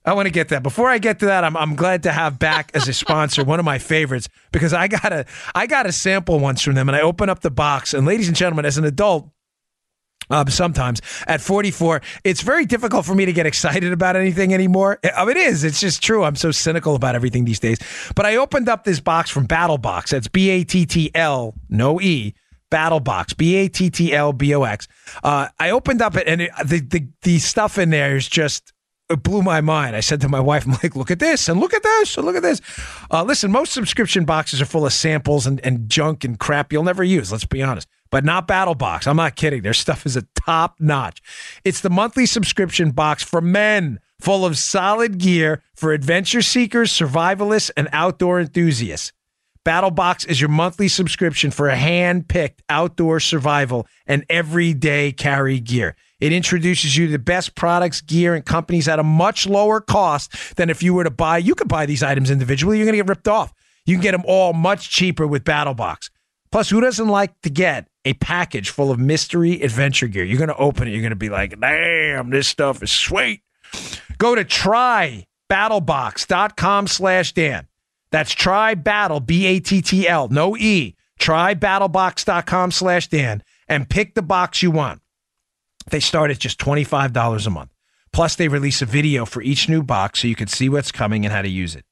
[0.05, 0.65] I want to get that.
[0.65, 3.61] Before I get to that, I'm, I'm glad to have back as a sponsor one
[3.61, 6.97] of my favorites because I got a I got a sample once from them, and
[6.97, 9.31] I open up the box, and ladies and gentlemen, as an adult,
[10.31, 14.99] um, sometimes at 44, it's very difficult for me to get excited about anything anymore.
[15.03, 15.65] It is.
[15.65, 16.25] It's just true.
[16.25, 17.79] I'm so cynical about everything these days.
[18.15, 20.11] But I opened up this box from Battle Box.
[20.11, 22.35] That's B A T T L, no E,
[22.71, 24.89] Battle Box, B A T T L B O X.
[25.23, 28.73] Uh, I opened up it, and it, the, the the stuff in there is just
[29.09, 29.95] it blew my mind.
[29.95, 32.27] I said to my wife, I'm like, look at this and look at this and
[32.27, 32.61] look at this.
[33.11, 36.83] Uh, listen, most subscription boxes are full of samples and, and junk and crap you'll
[36.83, 37.31] never use.
[37.31, 39.07] Let's be honest but not Battle Box.
[39.07, 39.63] I'm not kidding.
[39.63, 41.23] Their stuff is a top notch.
[41.65, 47.71] It's the monthly subscription box for men, full of solid gear for adventure seekers, survivalists,
[47.77, 49.13] and outdoor enthusiasts.
[49.65, 55.59] Battle Box is your monthly subscription for a hand picked outdoor survival and everyday carry
[55.59, 55.97] gear.
[56.21, 60.55] It introduces you to the best products, gear, and companies at a much lower cost
[60.55, 61.39] than if you were to buy.
[61.39, 62.79] You could buy these items individually.
[62.79, 63.53] You're going to get ripped off.
[63.85, 66.11] You can get them all much cheaper with Battle Box.
[66.53, 70.25] Plus, who doesn't like to get a package full of mystery adventure gear?
[70.25, 70.93] You're going to open it.
[70.93, 73.43] You're going to be like, damn, this stuff is sweet.
[74.17, 77.69] Go to trybattlebox.com slash Dan.
[78.11, 80.97] That's trybattle, B-A-T-T-L, no E.
[81.21, 85.03] Trybattlebox.com slash Dan and pick the box you want.
[85.91, 87.71] They start at just $25 a month.
[88.13, 91.27] Plus, they release a video for each new box so you can see what's coming
[91.27, 91.85] and how to use it.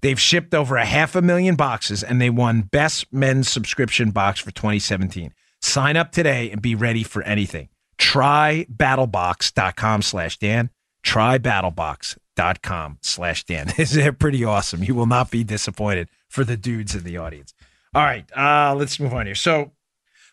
[0.00, 4.40] They've shipped over a half a million boxes and they won Best Men's Subscription Box
[4.40, 5.32] for 2017.
[5.62, 7.68] Sign up today and be ready for anything.
[7.96, 10.70] Try battlebox.com slash Dan.
[11.02, 13.72] Try battlebox.com slash Dan.
[13.78, 14.82] Is it pretty awesome?
[14.82, 17.54] You will not be disappointed for the dudes in the audience.
[17.94, 19.34] All right, uh, let's move on here.
[19.34, 19.70] So,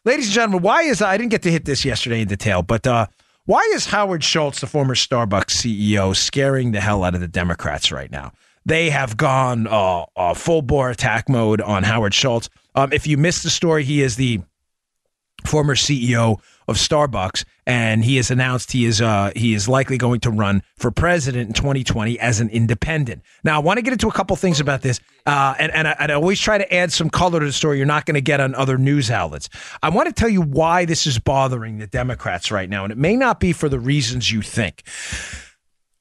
[0.05, 2.87] ladies and gentlemen, why is I didn't get to hit this yesterday in detail, but
[2.87, 3.07] uh,
[3.45, 7.91] why is Howard Schultz, the former Starbucks CEO, scaring the hell out of the Democrats
[7.91, 8.31] right now?
[8.65, 12.49] They have gone uh, uh, full bore attack mode on Howard Schultz.
[12.75, 14.41] Um, if you missed the story, he is the
[15.45, 20.19] former CEO of Starbucks, and he has announced he is uh, he is likely going
[20.21, 23.23] to run for president in 2020 as an independent.
[23.43, 25.95] Now, I want to get into a couple things about this, uh, and and I,
[25.99, 27.77] and I always try to add some color to the story.
[27.77, 29.49] You're not going to get on other news outlets.
[29.81, 32.97] I want to tell you why this is bothering the Democrats right now, and it
[32.97, 34.83] may not be for the reasons you think,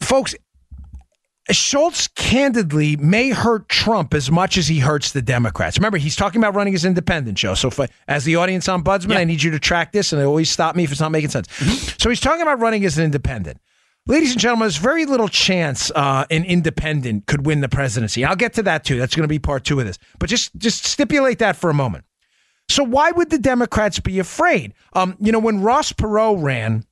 [0.00, 0.34] folks.
[1.50, 5.78] Schultz candidly may hurt Trump as much as he hurts the Democrats.
[5.78, 7.54] Remember, he's talking about running as independent, Joe.
[7.54, 7.70] So,
[8.06, 9.18] as the audience ombudsman, yeah.
[9.18, 11.46] I need you to track this, and always stop me if it's not making sense.
[11.48, 11.96] Mm-hmm.
[11.98, 13.60] So, he's talking about running as an independent.
[14.06, 18.24] Ladies and gentlemen, there's very little chance uh, an independent could win the presidency.
[18.24, 18.98] I'll get to that too.
[18.98, 19.98] That's going to be part two of this.
[20.18, 22.04] But just just stipulate that for a moment.
[22.70, 24.74] So, why would the Democrats be afraid?
[24.92, 26.84] Um, you know, when Ross Perot ran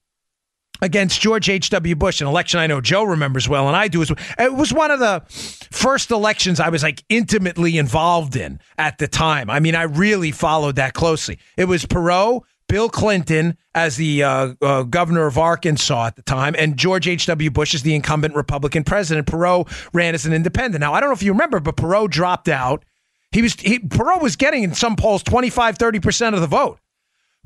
[0.83, 1.95] against George H.W.
[1.97, 4.19] Bush, an election I know Joe remembers well, and I do as well.
[4.39, 5.23] It was one of the
[5.71, 9.51] first elections I was like intimately involved in at the time.
[9.51, 11.39] I mean, I really followed that closely.
[11.57, 16.55] It was Perot, Bill Clinton as the uh, uh, governor of Arkansas at the time,
[16.59, 17.51] and George H.W.
[17.51, 19.27] Bush as the incumbent Republican president.
[19.27, 20.81] Perot ran as an independent.
[20.81, 22.85] Now, I don't know if you remember, but Perot dropped out.
[23.33, 26.81] He was he, Perot was getting in some polls 25, 30% of the vote.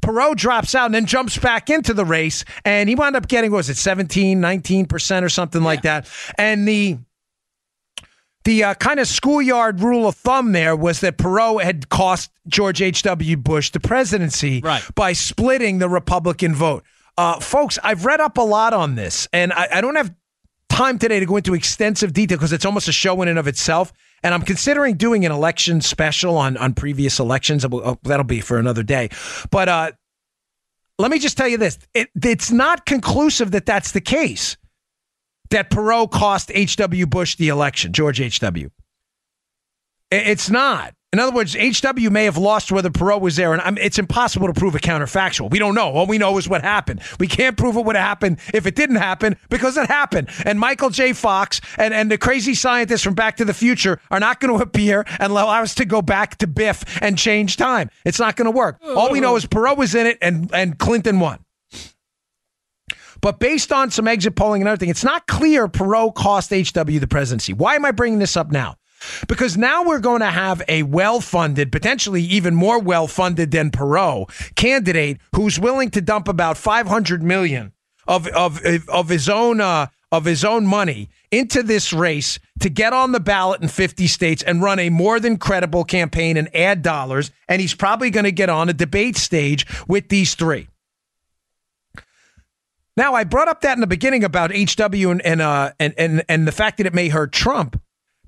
[0.00, 3.50] Perot drops out and then jumps back into the race, and he wound up getting,
[3.50, 5.66] what was it, 17, 19% or something yeah.
[5.66, 6.08] like that.
[6.38, 6.98] And the
[8.44, 12.80] the uh, kind of schoolyard rule of thumb there was that Perot had cost George
[12.80, 13.36] H.W.
[13.36, 14.82] Bush the presidency right.
[14.94, 16.82] by splitting the Republican vote.
[17.18, 20.14] Uh, folks, I've read up a lot on this, and I, I don't have
[20.70, 23.46] time today to go into extensive detail because it's almost a show in and of
[23.46, 23.92] itself.
[24.22, 27.64] And I'm considering doing an election special on, on previous elections.
[27.64, 29.08] Oh, that'll be for another day.
[29.50, 29.92] But uh,
[30.98, 34.56] let me just tell you this it, it's not conclusive that that's the case,
[35.50, 37.06] that Perot cost H.W.
[37.06, 38.70] Bush the election, George H.W.
[40.10, 40.94] It's not.
[41.12, 44.46] In other words, HW may have lost whether Perot was there, and I'm, it's impossible
[44.46, 45.50] to prove a counterfactual.
[45.50, 45.90] We don't know.
[45.90, 47.00] All we know is what happened.
[47.18, 50.28] We can't prove it would have happened if it didn't happen because it happened.
[50.44, 51.12] And Michael J.
[51.12, 54.62] Fox and, and the crazy scientists from Back to the Future are not going to
[54.62, 57.90] appear and allow us to go back to Biff and change time.
[58.04, 58.80] It's not going to work.
[58.84, 61.44] All we know is Perot was in it and, and Clinton won.
[63.20, 67.00] But based on some exit polling and other everything, it's not clear Perot cost HW
[67.00, 67.52] the presidency.
[67.52, 68.76] Why am I bringing this up now?
[69.28, 73.70] Because now we're going to have a well funded, potentially even more well funded than
[73.70, 77.72] Perot candidate who's willing to dump about 500 million
[78.06, 82.92] of, of, of his own, uh, of his own money into this race to get
[82.92, 86.82] on the ballot in 50 states and run a more than credible campaign and add
[86.82, 87.30] dollars.
[87.48, 90.68] And he's probably going to get on a debate stage with these three.
[92.96, 96.24] Now, I brought up that in the beginning about HW and and, uh, and and
[96.28, 97.80] and the fact that it may hurt Trump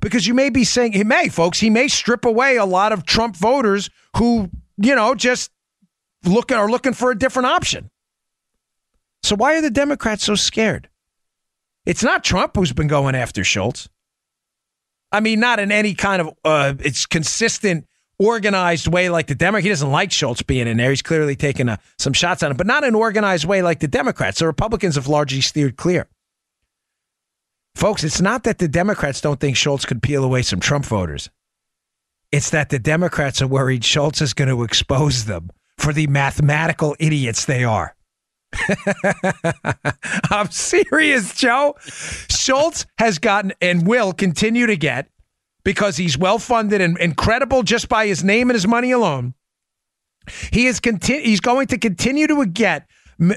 [0.03, 3.07] because you may be saying he may, folks, he may strip away a lot of
[3.07, 5.51] Trump voters who, you know, just
[6.25, 7.89] looking are looking for a different option.
[9.23, 10.89] So why are the Democrats so scared?
[11.87, 13.89] It's not Trump who's been going after Schultz.
[15.13, 17.87] I mean, not in any kind of uh, it's consistent,
[18.19, 19.63] organized way like the Democrat.
[19.63, 20.91] He doesn't like Schultz being in there.
[20.91, 23.81] He's clearly taking a, some shots at him, but not in an organized way like
[23.81, 24.41] the Democrats.
[24.41, 26.09] The Republicans have largely steered clear.
[27.75, 31.31] Folks, it's not that the Democrats don't think Schultz could peel away some Trump voters.
[32.31, 36.97] It's that the Democrats are worried Schultz is going to expose them for the mathematical
[36.99, 37.97] idiots they are.
[40.31, 41.75] I'm serious, Joe.
[42.31, 45.09] Schultz has gotten and will continue to get
[45.65, 49.35] because he's well funded and incredible just by his name and his money alone.
[50.53, 52.87] He is conti- he's going to continue to get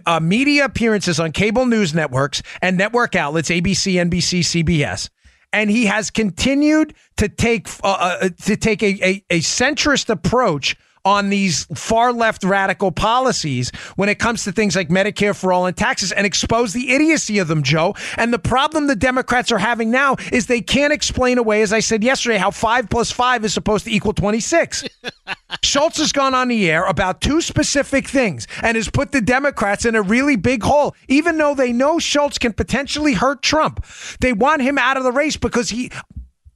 [0.06, 5.10] uh, media appearances on cable news networks and network outlets, ABC, NBC, CBS.
[5.54, 10.76] And he has continued to take uh, uh, to take a, a, a centrist approach
[11.06, 15.68] on these far left radical policies when it comes to things like Medicare for all
[15.68, 17.96] and taxes and expose the idiocy of them, Joe.
[18.18, 21.80] And the problem the Democrats are having now is they can't explain away, as I
[21.80, 24.86] said yesterday, how five plus five is supposed to equal 26.
[25.64, 29.86] Schultz has gone on the air about two specific things and has put the Democrats
[29.86, 33.86] in a really big hole, even though they know Schultz can potentially hurt Trump.
[34.20, 35.92] They want him out of the race because he.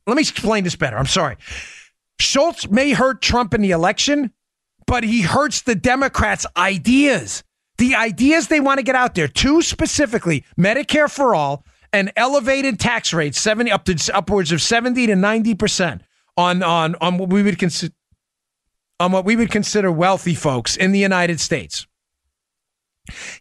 [0.07, 0.97] Let me explain this better.
[0.97, 1.38] I'm sorry.
[2.19, 4.31] Schultz may hurt Trump in the election,
[4.89, 7.43] but he hurts the Democrats' ideas.
[7.78, 12.80] The ideas they want to get out there, two specifically Medicare for all and elevated
[12.80, 16.02] tax rates, 70 up to upwards of 70 to 90%
[16.36, 17.93] on on on what we would consider
[18.99, 21.86] on what we would consider wealthy folks in the United States.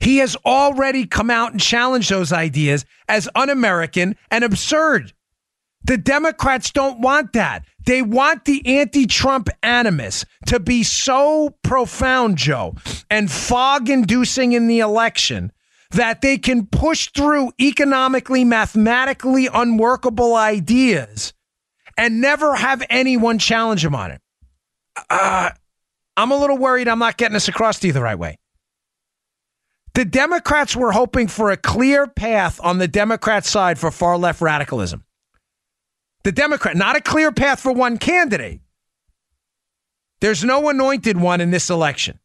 [0.00, 5.14] He has already come out and challenged those ideas as un American and absurd.
[5.84, 7.64] The Democrats don't want that.
[7.86, 12.74] They want the anti Trump animus to be so profound, Joe,
[13.10, 15.52] and fog inducing in the election
[15.92, 21.32] that they can push through economically, mathematically unworkable ideas
[21.96, 24.20] and never have anyone challenge them on it.
[25.08, 25.50] Uh,
[26.16, 28.36] I'm a little worried I'm not getting this across to you the right way.
[29.94, 34.40] The Democrats were hoping for a clear path on the Democrat side for far left
[34.40, 35.04] radicalism.
[36.24, 38.60] The Democrat, not a clear path for one candidate.
[40.20, 42.18] There's no anointed one in this election.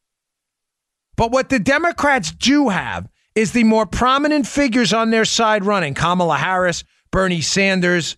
[1.16, 5.94] But what the Democrats do have is the more prominent figures on their side running
[5.94, 8.18] Kamala Harris, Bernie Sanders,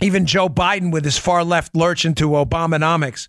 [0.00, 3.28] even Joe Biden with his far left lurch into Obamanomics.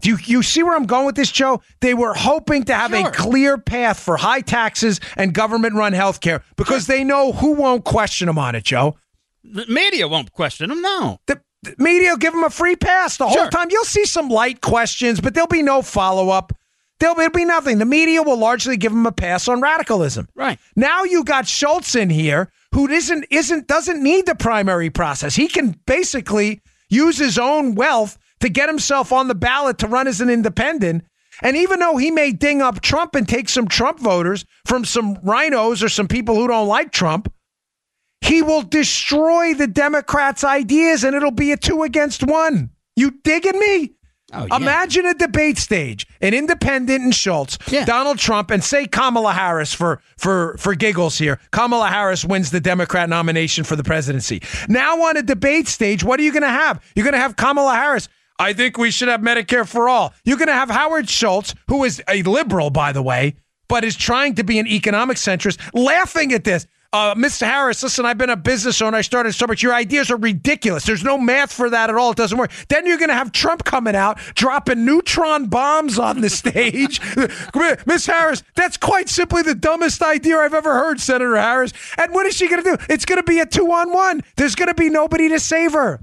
[0.00, 1.60] Do you, you see where I'm going with this, Joe?
[1.80, 3.08] They were hoping to have sure.
[3.08, 7.52] a clear path for high taxes and government run health care because they know who
[7.52, 8.96] won't question them on it, Joe.
[9.44, 10.82] The media won't question him.
[10.82, 11.18] no.
[11.26, 13.42] The, the media will give him a free pass the sure.
[13.42, 13.68] whole time.
[13.70, 16.52] You'll see some light questions, but there'll be no follow up.
[16.98, 17.78] There'll be, be nothing.
[17.78, 20.28] The media will largely give him a pass on radicalism.
[20.34, 20.58] Right.
[20.76, 25.34] Now you got Schultz in here who isn't isn't doesn't need the primary process.
[25.34, 30.08] He can basically use his own wealth to get himself on the ballot to run
[30.08, 31.04] as an independent.
[31.42, 35.16] And even though he may ding up Trump and take some Trump voters from some
[35.18, 37.32] RINOs or some people who don't like Trump,
[38.20, 42.70] he will destroy the Democrats' ideas and it'll be a two against one.
[42.96, 43.94] You digging me?
[44.32, 44.56] Oh, yeah.
[44.56, 47.84] Imagine a debate stage, an independent and Schultz, yeah.
[47.84, 51.40] Donald Trump, and say Kamala Harris for for for giggles here.
[51.50, 54.40] Kamala Harris wins the Democrat nomination for the presidency.
[54.68, 56.80] Now on a debate stage, what are you going to have?
[56.94, 58.08] You're going to have Kamala Harris.
[58.38, 60.14] I think we should have Medicare for all.
[60.24, 63.34] You're going to have Howard Schultz, who is a liberal, by the way,
[63.68, 66.66] but is trying to be an economic centrist, laughing at this.
[66.92, 67.46] Uh, Mr.
[67.46, 68.96] Harris, listen, I've been a business owner.
[68.96, 69.62] I started Starbucks.
[69.62, 70.84] Your ideas are ridiculous.
[70.84, 72.10] There's no math for that at all.
[72.10, 72.50] It doesn't work.
[72.68, 77.00] Then you're going to have Trump coming out, dropping neutron bombs on the stage.
[77.86, 81.72] Miss Harris, that's quite simply the dumbest idea I've ever heard, Senator Harris.
[81.96, 82.84] And what is she going to do?
[82.88, 84.22] It's going to be a two on one.
[84.36, 86.00] There's going to be nobody to save her.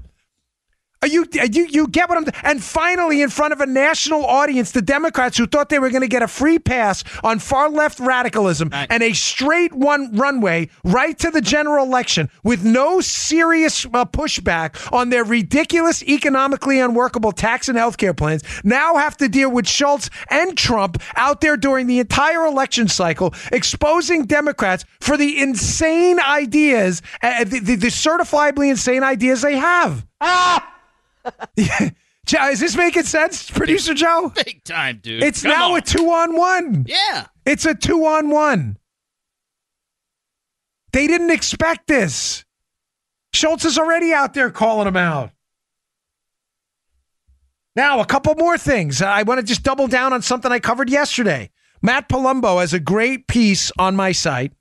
[1.00, 4.72] Are you you you get what I'm and finally in front of a national audience
[4.72, 8.00] the Democrats who thought they were going to get a free pass on far left
[8.00, 8.88] radicalism right.
[8.90, 14.92] and a straight one runway right to the general election with no serious uh, pushback
[14.92, 19.68] on their ridiculous economically unworkable tax and health care plans now have to deal with
[19.68, 26.18] Schultz and Trump out there during the entire election cycle exposing Democrats for the insane
[26.18, 30.04] ideas uh, the, the, the certifiably insane ideas they have.
[30.20, 30.74] Ah!
[32.50, 34.32] Is this making sense, producer big, Joe?
[34.44, 35.22] Big time, dude.
[35.22, 35.78] It's Come now on.
[35.78, 36.84] a two on one.
[36.86, 37.26] Yeah.
[37.46, 38.76] It's a two on one.
[40.92, 42.44] They didn't expect this.
[43.32, 45.30] Schultz is already out there calling them out.
[47.76, 49.00] Now, a couple more things.
[49.00, 51.50] I want to just double down on something I covered yesterday.
[51.80, 54.52] Matt Palumbo has a great piece on my site.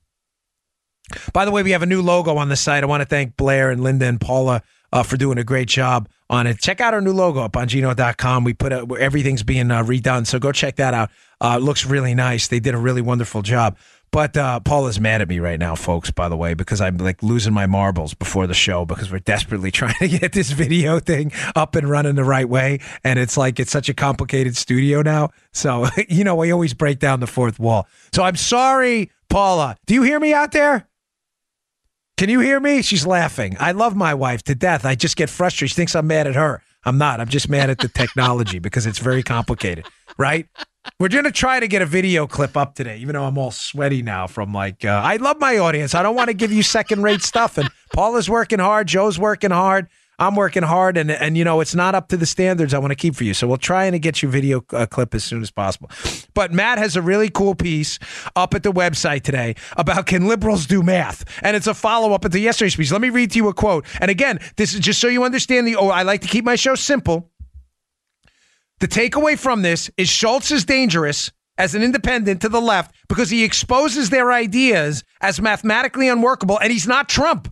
[1.34, 2.84] By the way, we have a new logo on the site.
[2.84, 4.62] I want to thank Blair and Linda and Paula
[4.94, 6.60] uh, for doing a great job on it.
[6.60, 8.44] Check out our new logo up on Gino.com.
[8.44, 11.10] We put a, everything's being uh, redone, so go check that out.
[11.40, 12.48] Uh, looks really nice.
[12.48, 13.78] They did a really wonderful job.
[14.12, 16.12] But uh, Paul is mad at me right now, folks.
[16.12, 19.70] By the way, because I'm like losing my marbles before the show because we're desperately
[19.72, 23.60] trying to get this video thing up and running the right way, and it's like
[23.60, 25.32] it's such a complicated studio now.
[25.52, 27.88] So you know, we always break down the fourth wall.
[28.14, 29.76] So I'm sorry, Paula.
[29.86, 30.87] Do you hear me out there?
[32.18, 32.82] Can you hear me?
[32.82, 33.56] She's laughing.
[33.60, 34.86] I love my wife to death.
[34.86, 35.70] I just get frustrated.
[35.70, 36.64] She thinks I'm mad at her.
[36.84, 37.20] I'm not.
[37.20, 39.86] I'm just mad at the technology because it's very complicated,
[40.18, 40.48] right?
[41.00, 43.52] We're going to try to get a video clip up today, even though I'm all
[43.52, 45.94] sweaty now from like, uh, I love my audience.
[45.94, 47.60] I don't want to give you second rate stuff.
[47.60, 48.88] And Paula's working hard.
[48.88, 49.88] Joe's working hard.
[50.20, 52.92] I'm working hard, and and you know it's not up to the standards I want
[52.92, 53.34] to keep for you.
[53.34, 55.92] So we'll try and get you video uh, clip as soon as possible.
[56.34, 58.00] But Matt has a really cool piece
[58.36, 62.22] up at the website today about can liberals do math, and it's a follow up
[62.22, 62.92] to yesterday's piece.
[62.92, 63.86] Let me read to you a quote.
[64.02, 65.76] And again, this is just so you understand the.
[65.76, 67.32] Oh, I like to keep my show simple.
[68.80, 73.30] The takeaway from this is Schultz is dangerous as an independent to the left because
[73.30, 77.52] he exposes their ideas as mathematically unworkable, and he's not Trump.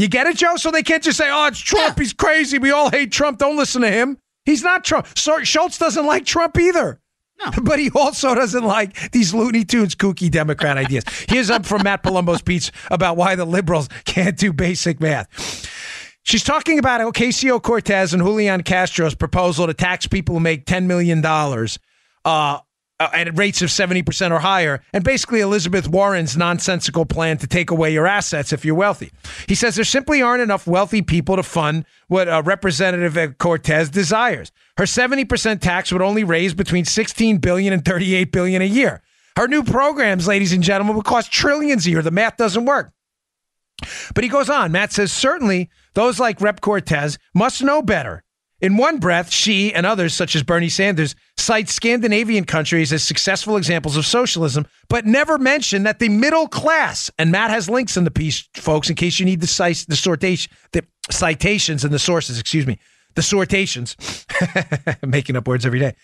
[0.00, 0.56] You get it, Joe?
[0.56, 1.98] So they can't just say, oh, it's Trump.
[1.98, 2.02] Yeah.
[2.02, 2.58] He's crazy.
[2.58, 3.38] We all hate Trump.
[3.38, 4.16] Don't listen to him.
[4.46, 5.06] He's not Trump.
[5.14, 7.02] So Schultz doesn't like Trump either.
[7.44, 7.50] No.
[7.62, 11.04] But he also doesn't like these Looney Tunes kooky Democrat ideas.
[11.28, 15.28] Here's up from Matt Palumbo's piece about why the liberals can't do basic math.
[16.22, 20.86] She's talking about Ocasio Cortez and Julian Castro's proposal to tax people who make $10
[20.86, 21.22] million
[22.24, 22.58] uh,
[23.00, 27.70] uh, at rates of 70% or higher, and basically Elizabeth Warren's nonsensical plan to take
[27.70, 29.10] away your assets if you're wealthy.
[29.48, 34.52] He says there simply aren't enough wealthy people to fund what uh, Representative Cortez desires.
[34.76, 39.02] Her 70% tax would only raise between 16 billion and 38 billion a year.
[39.36, 42.02] Her new programs, ladies and gentlemen, would cost trillions a year.
[42.02, 42.92] The math doesn't work.
[44.14, 44.72] But he goes on.
[44.72, 48.22] Matt says certainly those like Rep Cortez must know better
[48.60, 53.56] in one breath, she and others, such as Bernie Sanders, cite Scandinavian countries as successful
[53.56, 58.04] examples of socialism, but never mention that the middle class, and Matt has links in
[58.04, 61.98] the piece, folks, in case you need the, cite, the, sortation, the citations and the
[61.98, 62.78] sources, excuse me,
[63.14, 63.96] the sortations,
[65.06, 65.94] making up words every day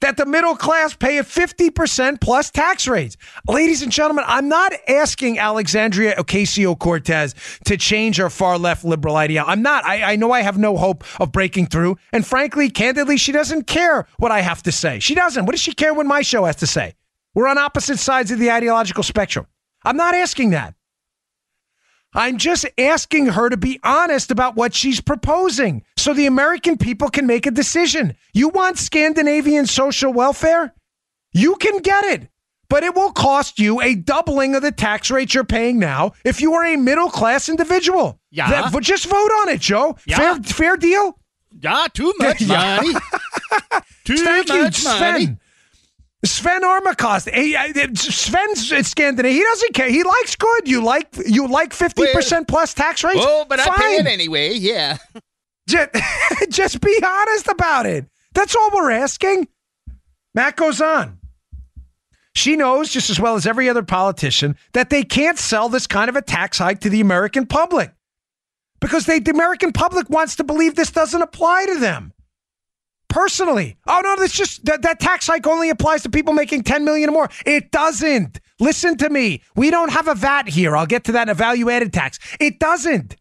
[0.00, 3.16] that the middle class pay a 50% plus tax rates.
[3.48, 7.34] Ladies and gentlemen, I'm not asking Alexandria Ocasio Cortez
[7.64, 9.44] to change her far left liberal idea.
[9.44, 9.84] I'm not.
[9.84, 11.96] I, I, know I have no hope of breaking through.
[12.12, 14.98] And frankly, candidly, she doesn't care what I have to say.
[15.00, 15.46] She doesn't.
[15.46, 16.94] What does she care what my show has to say?
[17.34, 19.46] We're on opposite sides of the ideological spectrum.
[19.84, 20.74] I'm not asking that.
[22.12, 27.08] I'm just asking her to be honest about what she's proposing so the American people
[27.08, 28.16] can make a decision.
[28.32, 30.74] You want Scandinavian social welfare?
[31.32, 32.28] You can get it,
[32.68, 36.40] but it will cost you a doubling of the tax rate you're paying now if
[36.40, 38.18] you are a middle class individual.
[38.30, 38.50] Yeah.
[38.70, 39.96] That, just vote on it, Joe.
[40.04, 40.16] Yeah.
[40.16, 41.16] Fair, fair deal?
[41.60, 42.92] Yeah, too much money.
[44.04, 45.24] too Thank much you, money.
[45.24, 45.39] Sven.
[46.24, 47.32] Sven Armacost.
[47.32, 47.54] He,
[47.94, 49.34] Sven's Scandinavian.
[49.34, 49.88] He doesn't care.
[49.88, 50.68] He likes good.
[50.68, 53.20] You like you like fifty percent plus tax rates.
[53.20, 53.74] Oh, but Fine.
[53.74, 54.52] I pay it anyway.
[54.54, 54.98] Yeah.
[55.68, 55.90] Just,
[56.50, 58.04] just be honest about it.
[58.34, 59.46] That's all we're asking.
[60.34, 61.20] Matt goes on.
[62.34, 66.08] She knows just as well as every other politician that they can't sell this kind
[66.08, 67.92] of a tax hike to the American public
[68.80, 72.12] because they, the American public wants to believe this doesn't apply to them
[73.10, 73.76] personally.
[73.86, 77.10] Oh no, that's just that, that tax hike only applies to people making 10 million
[77.10, 77.28] or more.
[77.44, 78.40] It doesn't.
[78.58, 79.42] Listen to me.
[79.54, 80.76] We don't have a VAT here.
[80.76, 82.18] I'll get to that in a value added tax.
[82.40, 83.16] It doesn't.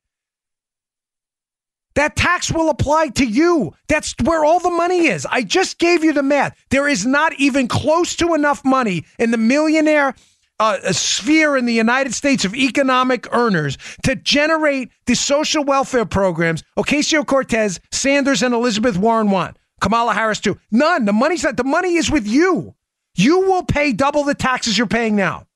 [1.96, 3.74] That tax will apply to you.
[3.90, 5.26] That's where all the money is.
[5.26, 6.58] I just gave you the math.
[6.70, 10.16] There is not even close to enough money in the millionaire
[10.60, 16.64] uh, sphere in the United States of economic earners to generate the social welfare programs
[16.78, 19.58] Ocasio Cortez, Sanders, and Elizabeth Warren want.
[19.80, 20.60] Kamala Harris too.
[20.72, 21.06] None.
[21.06, 21.58] The money's not.
[21.58, 22.76] The money is with you.
[23.16, 25.48] You will pay double the taxes you're paying now.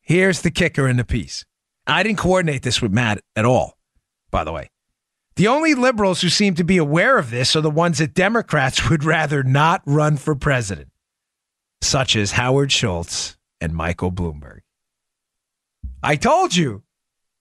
[0.00, 1.44] Here's the kicker in the piece.
[1.86, 3.76] I didn't coordinate this with Matt at all,
[4.30, 4.70] by the way.
[5.36, 8.88] The only liberals who seem to be aware of this are the ones that Democrats
[8.90, 10.88] would rather not run for president,
[11.80, 14.60] such as Howard Schultz and Michael Bloomberg.
[16.02, 16.82] I told you,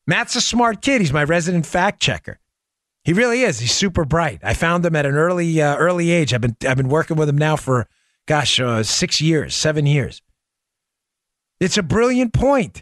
[0.07, 1.01] Matt's a smart kid.
[1.01, 2.39] He's my resident fact checker.
[3.05, 3.59] He really is.
[3.59, 4.39] He's super bright.
[4.43, 6.33] I found him at an early uh, early age.
[6.33, 7.87] I've been I've been working with him now for
[8.25, 10.23] gosh, uh, 6 years, 7 years.
[11.59, 12.81] It's a brilliant point.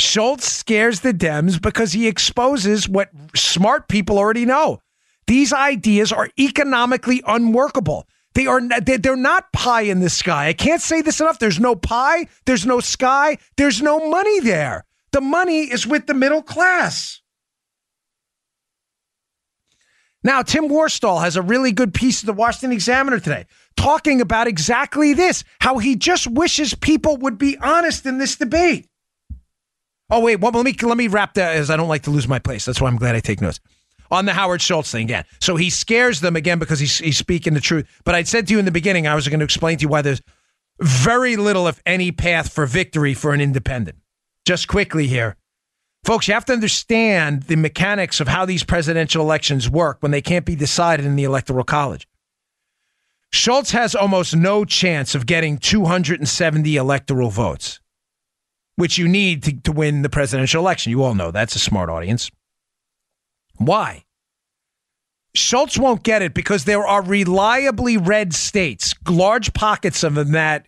[0.00, 4.80] Schultz scares the Dems because he exposes what smart people already know.
[5.28, 8.08] These ideas are economically unworkable.
[8.34, 10.48] They are they're not pie in the sky.
[10.48, 11.38] I can't say this enough.
[11.38, 14.84] There's no pie, there's no sky, there's no money there.
[15.12, 17.20] The money is with the middle class.
[20.22, 23.46] Now, Tim Worstall has a really good piece of the Washington Examiner today
[23.76, 28.86] talking about exactly this how he just wishes people would be honest in this debate.
[30.10, 32.28] Oh, wait, well, let me, let me wrap that as I don't like to lose
[32.28, 32.64] my place.
[32.64, 33.60] That's why I'm glad I take notes.
[34.10, 35.24] On the Howard Schultz thing again.
[35.40, 37.88] So he scares them again because he's, he's speaking the truth.
[38.04, 39.88] But I said to you in the beginning, I was going to explain to you
[39.88, 40.20] why there's
[40.80, 43.98] very little, if any, path for victory for an independent.
[44.44, 45.36] Just quickly here.
[46.04, 50.22] Folks, you have to understand the mechanics of how these presidential elections work when they
[50.22, 52.08] can't be decided in the Electoral College.
[53.32, 57.80] Schultz has almost no chance of getting 270 electoral votes,
[58.76, 60.90] which you need to, to win the presidential election.
[60.90, 62.30] You all know that's a smart audience.
[63.56, 64.04] Why?
[65.34, 70.66] Schultz won't get it because there are reliably red states, large pockets of them that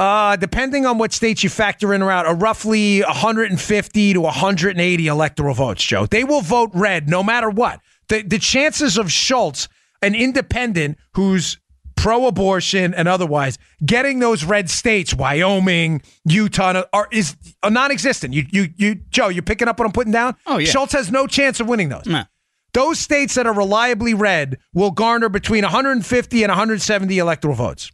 [0.00, 5.06] uh, depending on what states you factor in or out, are roughly 150 to 180
[5.06, 6.06] electoral votes, Joe.
[6.06, 7.80] They will vote red no matter what.
[8.08, 9.68] The, the chances of Schultz,
[10.00, 11.58] an independent who's
[11.96, 18.32] pro abortion and otherwise, getting those red states, Wyoming, Utah, are is non existent.
[18.32, 20.34] You, you, you, Joe, you picking up what I'm putting down?
[20.46, 20.70] Oh, yeah.
[20.70, 22.06] Schultz has no chance of winning those.
[22.06, 22.24] Nah.
[22.72, 27.90] Those states that are reliably red will garner between 150 and 170 electoral votes.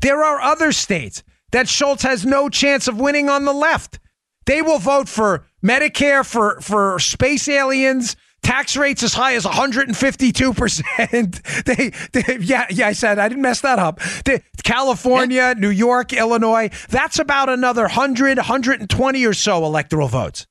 [0.00, 4.00] There are other states that Schultz has no chance of winning on the left.
[4.46, 11.64] They will vote for Medicare for, for space aliens, tax rates as high as 152%.
[11.64, 14.00] they, they, yeah, yeah, I said I didn't mess that up.
[14.24, 15.54] They, California.
[15.56, 20.46] New York, Illinois, that's about another 100, 120 or so electoral votes.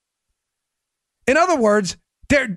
[1.28, 1.97] In other words,
[2.30, 2.55] there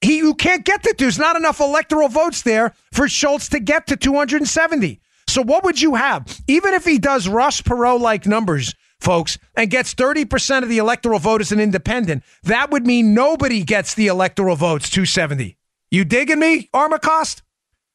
[0.00, 3.86] he you can't get to there's not enough electoral votes there for Schultz to get
[3.88, 5.00] to 270.
[5.36, 6.40] So what would you have?
[6.48, 11.18] Even if he does Ross Perot like numbers, folks, and gets 30% of the electoral
[11.18, 15.58] vote as an independent, that would mean nobody gets the electoral votes 270.
[15.90, 17.42] You digging me, Armacost?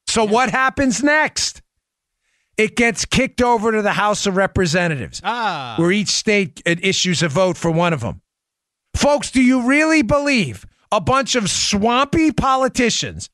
[0.06, 1.64] So what happens next?
[2.58, 5.74] It gets kicked over to the House of Representatives, ah.
[5.80, 8.22] where each state issues a vote for one of them.
[8.96, 13.32] Folks, do you really believe a bunch of swampy politicians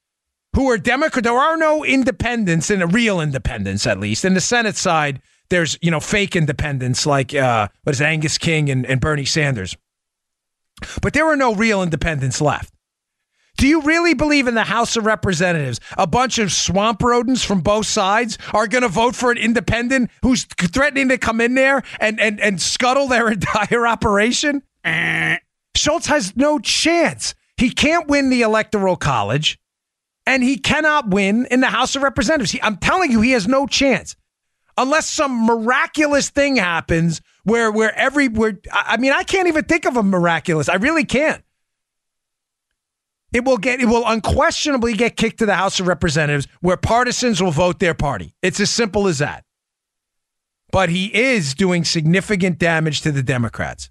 [0.58, 1.24] who are Democrat.
[1.24, 4.26] There are no independents and real independents, at least.
[4.26, 8.40] In the Senate side, there's you know fake independents like uh, what is it, Angus
[8.40, 9.78] King and, and Bernie Sanders.
[11.00, 12.74] But there are no real independents left.
[13.58, 15.80] Do you really believe in the House of Representatives?
[15.96, 20.10] A bunch of swamp rodents from both sides are going to vote for an independent
[20.24, 24.64] who's threatening to come in there and, and, and scuttle their entire operation?
[24.84, 25.38] Eh.
[25.76, 27.36] Schultz has no chance.
[27.58, 29.60] He can't win the Electoral College
[30.28, 32.52] and he cannot win in the House of Representatives.
[32.52, 34.16] He, I'm telling you, he has no chance
[34.78, 39.86] unless some miraculous thing happens where where every where I mean I can't even think
[39.86, 40.70] of a miraculous.
[40.70, 41.44] I really can't.
[43.34, 47.42] It will get it will unquestionably get kicked to the House of Representatives where partisans
[47.42, 48.36] will vote their party.
[48.42, 49.46] It's as simple as that.
[50.74, 53.90] But he is doing significant damage to the Democrats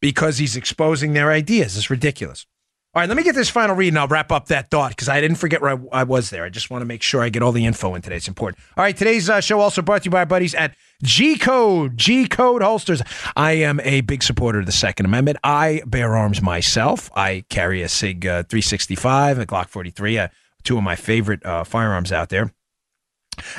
[0.00, 1.76] because he's exposing their ideas.
[1.76, 2.46] It's ridiculous.
[2.94, 5.08] All right, let me get this final read and I'll wrap up that thought because
[5.08, 6.44] I didn't forget where I, I, was there.
[6.44, 8.14] I just want to make sure I get all the info in today.
[8.14, 8.62] It's important.
[8.76, 11.96] All right, today's uh, show also brought to you by our buddies at G Code,
[11.96, 13.02] G Code Holsters.
[13.34, 15.38] I am a big supporter of the Second Amendment.
[15.42, 17.10] I bear arms myself.
[17.16, 20.28] I carry a SIG uh, 365, a Glock 43, uh,
[20.62, 22.52] two of my favorite uh, firearms out there.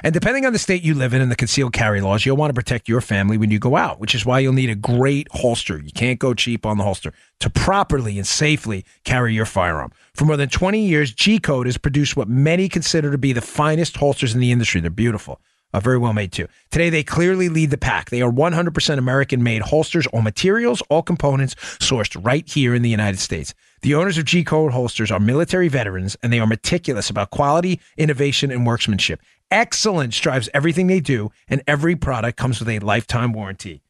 [0.03, 2.49] And depending on the state you live in and the concealed carry laws, you'll want
[2.49, 5.27] to protect your family when you go out, which is why you'll need a great
[5.31, 5.77] holster.
[5.77, 9.91] You can't go cheap on the holster to properly and safely carry your firearm.
[10.13, 13.41] For more than 20 years, G Code has produced what many consider to be the
[13.41, 14.81] finest holsters in the industry.
[14.81, 15.39] They're beautiful.
[15.75, 16.47] Uh, very well made too.
[16.71, 18.09] Today, they clearly lead the pack.
[18.09, 22.89] They are 100% American made holsters, all materials, all components sourced right here in the
[22.89, 23.53] United States.
[23.81, 27.81] The owners of G Code holsters are military veterans and they are meticulous about quality,
[27.97, 29.19] innovation, and workmanship.
[29.51, 33.83] Excellence drives everything they do, and every product comes with a lifetime warranty.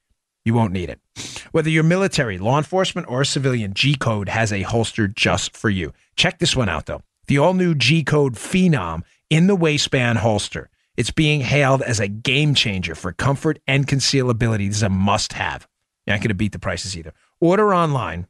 [0.43, 0.99] You won't need it.
[1.51, 5.69] Whether you're military, law enforcement, or a civilian, G Code has a holster just for
[5.69, 5.93] you.
[6.15, 7.01] Check this one out, though.
[7.27, 10.69] The all new G Code Phenom in the waistband holster.
[10.97, 14.67] It's being hailed as a game changer for comfort and concealability.
[14.67, 15.67] This is a must have.
[16.05, 17.13] You're not going to beat the prices either.
[17.39, 18.27] Order online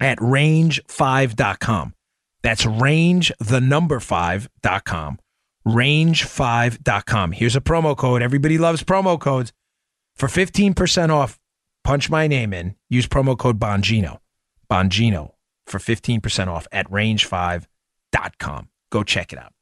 [0.00, 1.94] at range5.com.
[2.42, 5.18] That's range, the number 5.com
[5.66, 7.32] range5.com.
[7.32, 8.22] Here's a promo code.
[8.22, 9.52] Everybody loves promo codes.
[10.16, 11.38] For 15% off,
[11.84, 12.76] punch my name in.
[12.88, 14.18] Use promo code Bongino.
[14.70, 15.32] Bongino
[15.66, 18.68] for 15% off at range5.com.
[18.90, 19.52] Go check it out.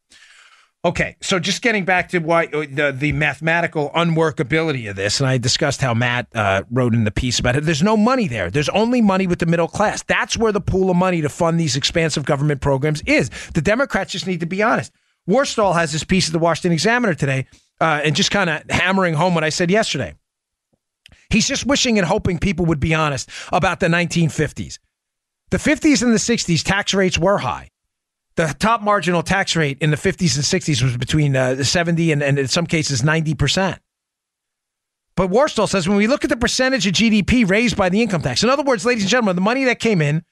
[0.84, 5.28] Okay, so just getting back to why uh, the the mathematical unworkability of this, and
[5.28, 7.64] I discussed how Matt uh, wrote in the piece about it.
[7.64, 8.48] There's no money there.
[8.48, 10.04] There's only money with the middle class.
[10.04, 13.28] That's where the pool of money to fund these expansive government programs is.
[13.54, 14.92] The Democrats just need to be honest.
[15.28, 17.46] Worstall has this piece of the Washington Examiner today,
[17.80, 20.14] uh, and just kind of hammering home what I said yesterday.
[21.30, 24.78] He's just wishing and hoping people would be honest about the 1950s.
[25.50, 27.70] The 50s and the 60s, tax rates were high.
[28.36, 32.22] The top marginal tax rate in the 50s and 60s was between uh, 70 and,
[32.22, 33.78] and in some cases 90%.
[35.16, 38.22] But Worstall says when we look at the percentage of GDP raised by the income
[38.22, 40.24] tax, in other words, ladies and gentlemen, the money that came in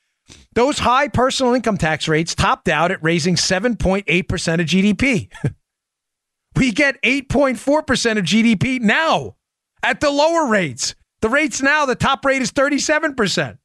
[0.56, 5.30] those high personal income tax rates topped out at raising 7.8% of GDP.
[6.56, 9.36] we get 8.4% of GDP now
[9.82, 10.94] at the lower rates.
[11.20, 13.58] The rates now, the top rate is 37%.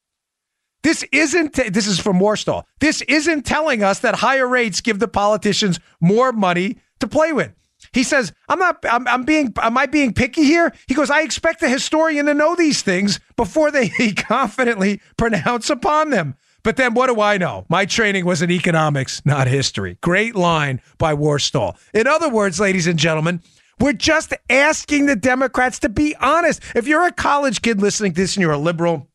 [0.84, 2.64] This isn't, this is from Worstall.
[2.82, 7.54] This isn't telling us that higher rates give the politicians more money to play with.
[7.94, 10.74] He says, I'm not, I'm, I'm being, am I being picky here?
[10.88, 16.10] He goes, I expect a historian to know these things before they confidently pronounce upon
[16.10, 16.36] them.
[16.64, 17.66] But then what do I know?
[17.70, 19.98] My training was in economics, not history.
[20.02, 21.76] Great line by Worstall.
[21.94, 23.42] In other words, ladies and gentlemen,
[23.80, 26.62] we're just asking the Democrats to be honest.
[26.76, 29.08] If you're a college kid listening to this and you're a liberal,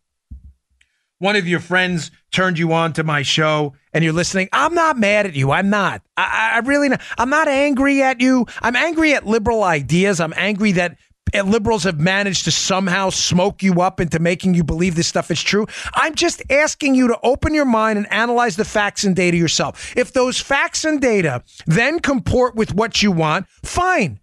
[1.18, 4.98] one of your friends turned you on to my show and you're listening, I'm not
[4.98, 5.50] mad at you.
[5.50, 6.02] I'm not.
[6.16, 7.00] I, I really not.
[7.16, 8.46] I'm not angry at you.
[8.60, 10.20] I'm angry at liberal ideas.
[10.20, 10.98] I'm angry that
[11.44, 15.42] liberals have managed to somehow smoke you up into making you believe this stuff is
[15.42, 15.66] true.
[15.94, 19.94] I'm just asking you to open your mind and analyze the facts and data yourself.
[19.96, 24.20] If those facts and data then comport with what you want, fine.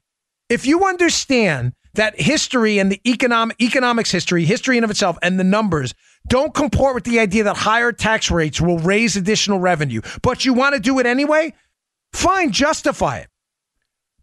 [0.49, 5.39] If you understand that history and the economic economics history, history in of itself, and
[5.39, 5.93] the numbers
[6.28, 10.53] don't comport with the idea that higher tax rates will raise additional revenue, but you
[10.53, 11.53] want to do it anyway,
[12.14, 13.28] fine, justify it.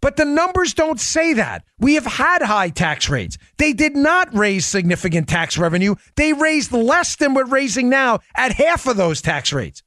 [0.01, 1.65] But the numbers don't say that.
[1.79, 3.37] We have had high tax rates.
[3.59, 5.95] They did not raise significant tax revenue.
[6.17, 9.83] They raised less than we're raising now at half of those tax rates.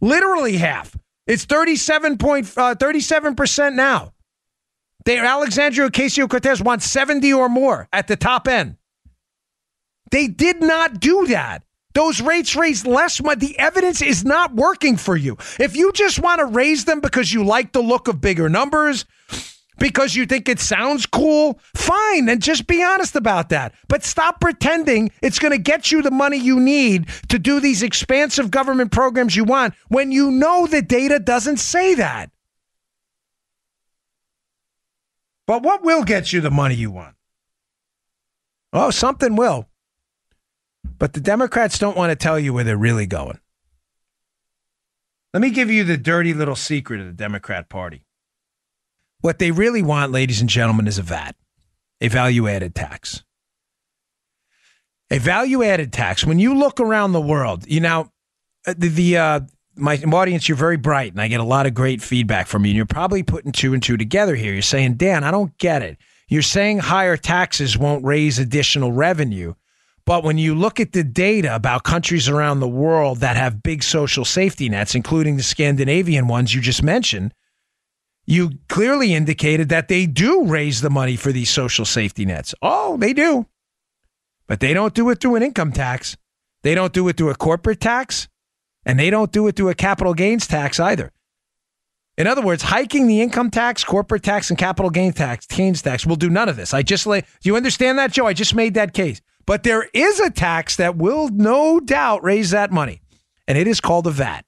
[0.00, 0.96] Literally half.
[1.26, 4.12] It's 37 point, uh, 37% now.
[5.04, 8.76] They, Alexandria Ocasio Cortez wants 70 or more at the top end.
[10.10, 11.64] They did not do that.
[11.94, 13.38] Those rates raise less money.
[13.38, 15.36] The evidence is not working for you.
[15.60, 19.04] If you just want to raise them because you like the look of bigger numbers,
[19.78, 23.74] because you think it sounds cool, fine, and just be honest about that.
[23.88, 27.82] But stop pretending it's going to get you the money you need to do these
[27.82, 32.30] expansive government programs you want when you know the data doesn't say that.
[35.46, 37.16] But what will get you the money you want?
[38.72, 39.68] Oh, something will.
[40.98, 43.38] But the Democrats don't want to tell you where they're really going.
[45.32, 48.04] Let me give you the dirty little secret of the Democrat Party.
[49.20, 51.36] What they really want, ladies and gentlemen, is a VAT,
[52.00, 53.24] a value added tax.
[55.10, 56.24] A value added tax.
[56.26, 58.10] When you look around the world, you know,
[58.66, 59.40] uh, the, the uh,
[59.76, 62.70] my audience, you're very bright, and I get a lot of great feedback from you.
[62.70, 64.52] And you're probably putting two and two together here.
[64.52, 65.98] You're saying, Dan, I don't get it.
[66.28, 69.54] You're saying higher taxes won't raise additional revenue.
[70.04, 73.82] But when you look at the data about countries around the world that have big
[73.82, 77.34] social safety nets, including the Scandinavian ones you just mentioned,
[78.26, 82.54] you clearly indicated that they do raise the money for these social safety nets.
[82.62, 83.46] Oh, they do.
[84.46, 86.16] But they don't do it through an income tax.
[86.62, 88.28] They don't do it through a corporate tax.
[88.84, 91.12] And they don't do it through a capital gains tax either.
[92.18, 96.04] In other words, hiking the income tax, corporate tax, and capital gain tax, gains tax
[96.04, 96.74] will do none of this.
[96.74, 97.20] I just lay.
[97.20, 98.26] Do you understand that, Joe?
[98.26, 99.22] I just made that case.
[99.46, 103.02] But there is a tax that will no doubt raise that money,
[103.46, 104.44] and it is called a VAT.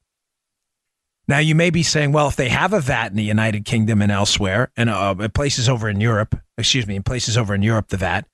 [1.27, 4.03] Now, you may be saying, well, if they have a VAT in the United Kingdom
[4.03, 7.89] and elsewhere, and uh, places over in Europe, excuse me, in places over in Europe,
[7.89, 8.27] the VAT,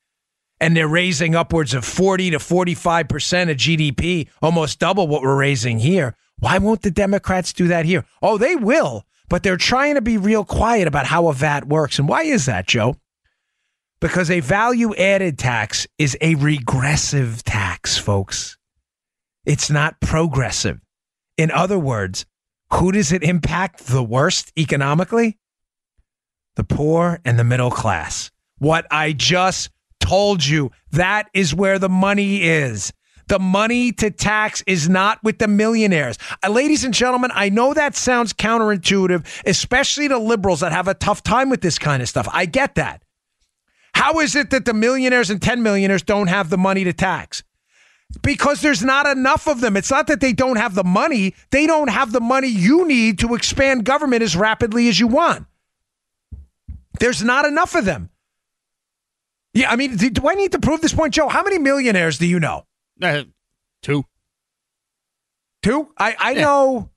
[0.60, 5.78] and they're raising upwards of 40 to 45% of GDP, almost double what we're raising
[5.78, 6.16] here.
[6.38, 8.04] Why won't the Democrats do that here?
[8.20, 11.98] Oh, they will, but they're trying to be real quiet about how a VAT works.
[11.98, 12.96] And why is that, Joe?
[14.00, 18.56] Because a value added tax is a regressive tax, folks.
[19.44, 20.80] It's not progressive.
[21.36, 22.24] In other words,
[22.72, 25.38] who does it impact the worst economically?
[26.56, 28.30] The poor and the middle class.
[28.58, 29.70] What I just
[30.00, 32.92] told you, that is where the money is.
[33.28, 36.18] The money to tax is not with the millionaires.
[36.42, 40.94] Uh, ladies and gentlemen, I know that sounds counterintuitive, especially to liberals that have a
[40.94, 42.28] tough time with this kind of stuff.
[42.32, 43.02] I get that.
[44.00, 47.42] How is it that the millionaires and 10 millionaires don't have the money to tax?
[48.22, 49.76] Because there's not enough of them.
[49.76, 53.18] It's not that they don't have the money, they don't have the money you need
[53.18, 55.46] to expand government as rapidly as you want.
[56.98, 58.08] There's not enough of them.
[59.52, 61.28] Yeah, I mean, do I need to prove this point, Joe?
[61.28, 62.64] How many millionaires do you know?
[63.02, 63.24] Uh,
[63.82, 64.06] two.
[65.62, 65.92] Two?
[65.98, 66.40] I, I yeah.
[66.40, 66.90] know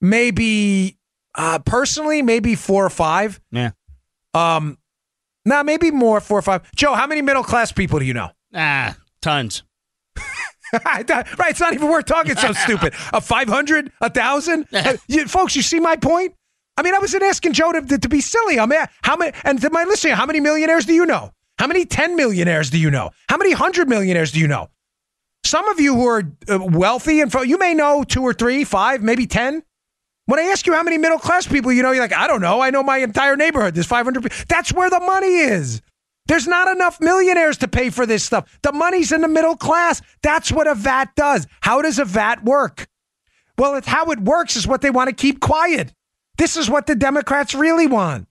[0.00, 0.96] maybe
[1.34, 3.38] uh, personally, maybe four or five.
[3.50, 3.72] Yeah.
[4.32, 4.78] Um,
[5.46, 6.68] now nah, maybe more, four or five.
[6.74, 8.30] Joe, how many middle class people do you know?
[8.52, 9.62] Ah, tons.
[10.84, 12.34] right, it's not even worth talking.
[12.36, 12.94] So stupid.
[13.12, 14.64] A five hundred, a thousand,
[15.28, 15.54] folks.
[15.54, 16.34] You see my point?
[16.76, 18.58] I mean, I wasn't asking Joe to, to, to be silly.
[18.58, 21.32] I'm at, how many, and to my listening, how many millionaires do you know?
[21.58, 23.12] How many 10 millionaires do you know?
[23.30, 24.68] How many 100 millionaires do you know?
[25.42, 29.02] Some of you who are uh, wealthy and you may know two or three, five,
[29.02, 29.62] maybe 10.
[30.26, 32.40] When I ask you how many middle class people you know, you're like, I don't
[32.40, 32.60] know.
[32.60, 33.74] I know my entire neighborhood.
[33.74, 34.36] There's 500 people.
[34.48, 35.80] That's where the money is.
[36.26, 38.58] There's not enough millionaires to pay for this stuff.
[38.62, 40.02] The money's in the middle class.
[40.22, 41.46] That's what a VAT does.
[41.60, 42.88] How does a VAT work?
[43.56, 45.94] Well, it's how it works is what they want to keep quiet.
[46.36, 48.26] This is what the Democrats really want.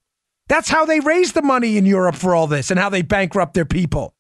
[0.48, 3.54] That's how they raise the money in Europe for all this and how they bankrupt
[3.54, 4.14] their people.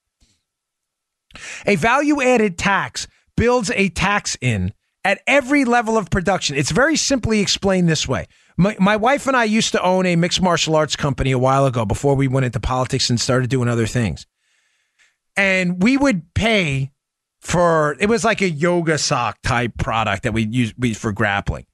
[1.65, 4.73] A value added tax builds a tax in
[5.05, 6.57] at every level of production.
[6.57, 8.25] It's very simply explained this way.
[8.57, 11.65] My, my, wife and I used to own a mixed martial arts company a while
[11.65, 14.25] ago before we went into politics and started doing other things.
[15.37, 16.91] And we would pay
[17.39, 21.67] for it was like a yoga sock type product that we use for grappling.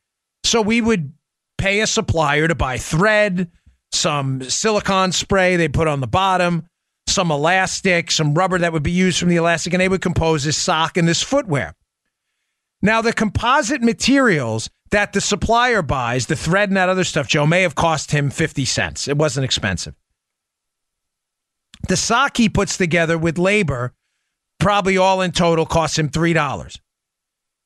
[0.44, 1.14] So we would
[1.58, 3.50] pay a supplier to buy thread,
[3.94, 6.68] some silicone spray they put on the bottom,
[7.08, 10.44] some elastic, some rubber that would be used from the elastic, and they would compose
[10.44, 11.76] this sock and this footwear.
[12.82, 17.46] Now, the composite materials that the supplier buys, the thread and that other stuff, Joe,
[17.46, 19.08] may have cost him 50 cents.
[19.08, 19.96] It wasn't expensive.
[21.88, 23.94] The sock he puts together with labor,
[24.60, 26.80] probably all in total, costs him $3.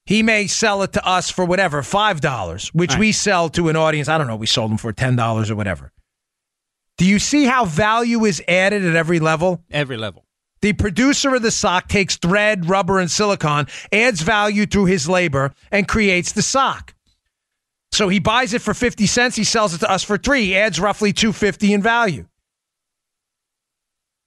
[0.06, 3.00] He may sell it to us for whatever, $5, which right.
[3.00, 4.08] we sell to an audience.
[4.08, 5.92] I don't know, we sold them for $10 or whatever.
[6.98, 9.64] Do you see how value is added at every level?
[9.70, 10.25] Every level.
[10.66, 15.54] The producer of the sock takes thread, rubber, and silicone, adds value through his labor,
[15.72, 16.96] and creates the sock.
[17.92, 20.58] So he buys it for 50 cents, he sells it to us for 3, he
[20.58, 22.26] adds roughly 250 in value.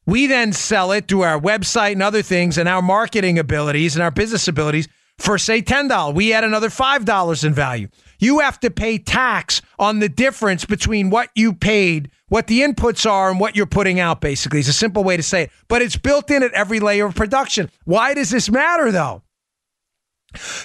[0.06, 4.02] We then sell it through our website and other things and our marketing abilities and
[4.04, 4.86] our business abilities
[5.18, 6.14] for say $10.
[6.14, 7.88] We add another $5 in value.
[8.18, 13.08] You have to pay tax on the difference between what you paid, what the inputs
[13.08, 14.60] are, and what you're putting out, basically.
[14.60, 15.50] It's a simple way to say it.
[15.68, 17.70] But it's built in at every layer of production.
[17.84, 19.22] Why does this matter, though?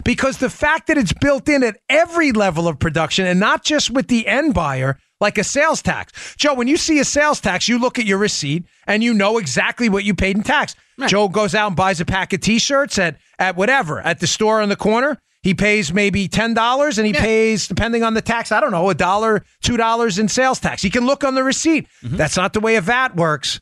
[0.04, 3.89] Because the fact that it's built in at every level of production and not just
[3.89, 6.36] with the end buyer, like a sales tax.
[6.36, 9.38] Joe, when you see a sales tax, you look at your receipt and you know
[9.38, 10.76] exactly what you paid in tax.
[10.97, 11.10] Right.
[11.10, 14.62] Joe goes out and buys a pack of t-shirts at at whatever, at the store
[14.62, 15.18] on the corner.
[15.43, 17.21] He pays maybe ten dollars, and he yeah.
[17.21, 20.81] pays, depending on the tax, I don't know, a dollar, two dollars in sales tax.
[20.81, 21.87] He can look on the receipt.
[22.01, 22.15] Mm-hmm.
[22.15, 23.59] That's not the way a VAT works.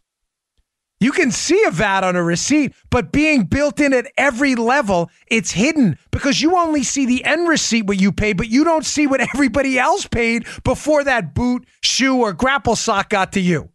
[1.00, 5.10] You can see a VAT on a receipt, but being built in at every level,
[5.26, 8.86] it's hidden because you only see the end receipt what you paid, but you don't
[8.86, 13.70] see what everybody else paid before that boot, shoe, or grapple sock got to you.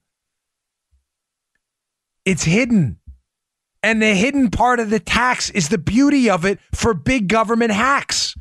[2.25, 3.01] It's hidden.
[3.87, 7.71] And the hidden part of the tax is the beauty of it for big government
[7.71, 8.35] hacks.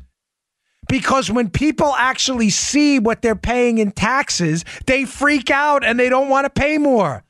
[0.88, 6.08] Because when people actually see what they're paying in taxes, they freak out and they
[6.08, 7.22] don't want to pay more.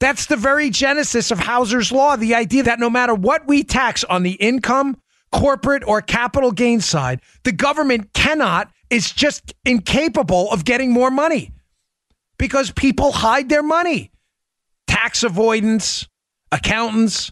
[0.00, 4.02] That's the very genesis of Hauser's Law the idea that no matter what we tax
[4.02, 5.00] on the income,
[5.30, 11.52] corporate, or capital gain side, the government cannot is just incapable of getting more money
[12.38, 14.10] because people hide their money.
[14.88, 16.08] Tax avoidance,
[16.50, 17.30] accountants.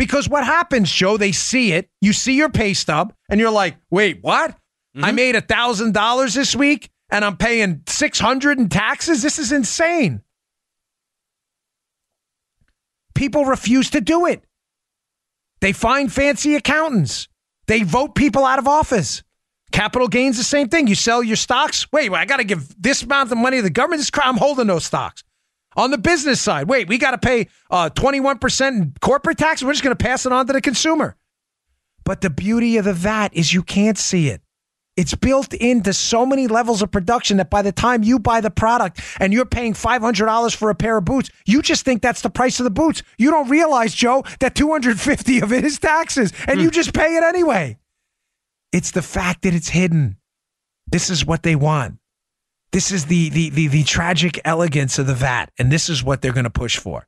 [0.00, 1.90] Because what happens, Joe, they see it.
[2.00, 4.52] You see your pay stub, and you're like, wait, what?
[4.52, 5.04] Mm-hmm.
[5.04, 9.20] I made a thousand dollars this week and I'm paying 600 in taxes.
[9.20, 10.22] This is insane.
[13.14, 14.42] People refuse to do it.
[15.60, 17.28] They find fancy accountants.
[17.66, 19.22] They vote people out of office.
[19.70, 20.86] Capital gains the same thing.
[20.86, 21.86] You sell your stocks.
[21.92, 24.00] Wait, I got to give this amount of money to the government.
[24.00, 25.24] This I'm holding those stocks.
[25.80, 29.62] On the business side, wait, we got to pay uh, 21% in corporate tax.
[29.62, 31.16] We're just going to pass it on to the consumer.
[32.04, 34.42] But the beauty of the VAT is you can't see it.
[34.98, 38.50] It's built into so many levels of production that by the time you buy the
[38.50, 42.28] product and you're paying $500 for a pair of boots, you just think that's the
[42.28, 43.02] price of the boots.
[43.16, 46.74] You don't realize, Joe, that 250 of it is taxes and you hmm.
[46.74, 47.78] just pay it anyway.
[48.70, 50.18] It's the fact that it's hidden.
[50.86, 51.99] This is what they want.
[52.72, 56.22] This is the the the, the tragic elegance of the VAT and this is what
[56.22, 57.06] they're going to push for.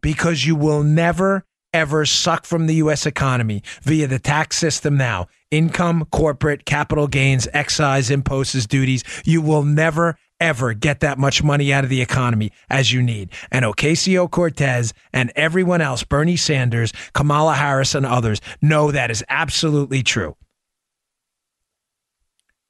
[0.00, 5.26] Because you will never ever suck from the US economy via the tax system now
[5.50, 9.02] income, corporate, capital gains, excise, imposts, duties.
[9.24, 13.30] You will never, ever get that much money out of the economy as you need.
[13.50, 19.24] And Ocasio Cortez and everyone else, Bernie Sanders, Kamala Harris, and others, know that is
[19.28, 20.36] absolutely true.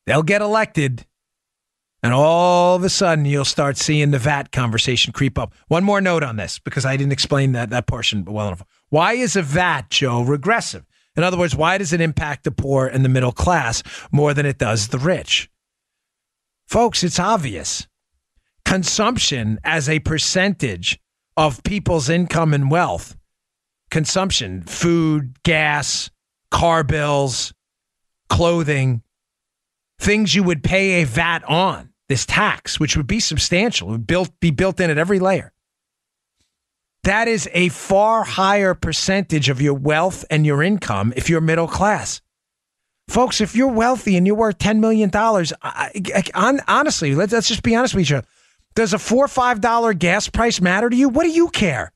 [0.07, 1.05] They'll get elected.
[2.03, 5.53] And all of a sudden, you'll start seeing the VAT conversation creep up.
[5.67, 8.63] One more note on this, because I didn't explain that, that portion well enough.
[8.89, 10.87] Why is a VAT, Joe, regressive?
[11.17, 13.83] In other words, why does it impact the poor and the middle class
[14.13, 15.51] more than it does the rich?
[16.69, 17.89] Folks, it's obvious.
[18.65, 21.01] Consumption as a percentage
[21.37, 23.17] of people's income and wealth,
[23.91, 26.11] consumption, food, gas,
[26.51, 27.53] car bills,
[28.29, 29.03] clothing,
[29.99, 34.31] things you would pay a VAT on, this tax, which would be substantial, would built,
[34.41, 35.53] be built in at every layer
[37.09, 41.67] that is a far higher percentage of your wealth and your income if you're middle
[41.67, 42.21] class.
[43.09, 47.63] Folks, if you're wealthy and you're worth $10 million, I, I, honestly, let's, let's just
[47.63, 48.27] be honest with each other.
[48.75, 51.09] Does a four or five dollar gas price matter to you?
[51.09, 51.93] What do you care?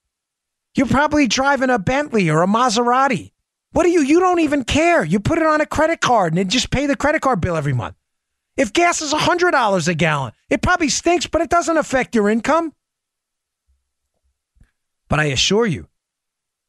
[0.74, 3.32] You're probably driving a Bentley or a Maserati.
[3.73, 4.03] What do you?
[4.03, 5.05] You don't even care.
[5.05, 7.73] You put it on a credit card and just pay the credit card bill every
[7.73, 7.97] month.
[8.57, 12.75] If gas is $100 a gallon, it probably stinks, but it doesn't affect your income.
[15.09, 15.89] But I assure you,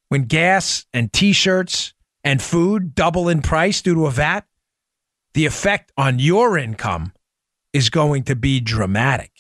[0.08, 1.94] when gas and t shirts
[2.24, 4.46] and food double in price due to a VAT,
[5.34, 7.12] the effect on your income
[7.74, 9.32] is going to be dramatic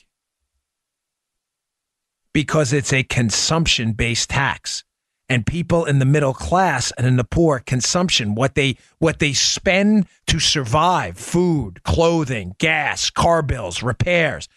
[2.34, 4.84] because it's a consumption based tax
[5.30, 9.34] and people in the middle class and in the poor consumption what they what they
[9.34, 14.48] spend to survive food clothing gas car bills repairs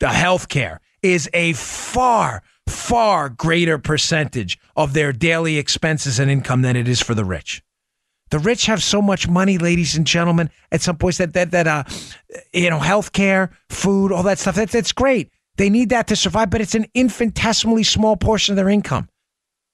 [0.00, 6.62] the health care is a far far greater percentage of their daily expenses and income
[6.62, 7.62] than it is for the rich.
[8.30, 11.66] The rich have so much money, ladies and gentlemen, at some point that that that
[11.66, 11.84] uh
[12.52, 14.54] you know, health care food, all that stuff.
[14.54, 15.30] That's that's great.
[15.56, 19.08] They need that to survive, but it's an infinitesimally small portion of their income.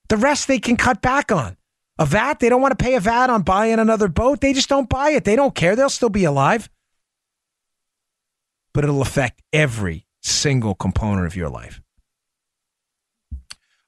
[0.08, 1.56] The rest they can cut back on.
[1.98, 4.40] A VAT, they don't want to pay a VAT on buying another boat.
[4.40, 5.24] They just don't buy it.
[5.24, 5.74] They don't care.
[5.74, 6.70] They'll still be alive.
[8.72, 11.80] But it'll affect every single component of your life.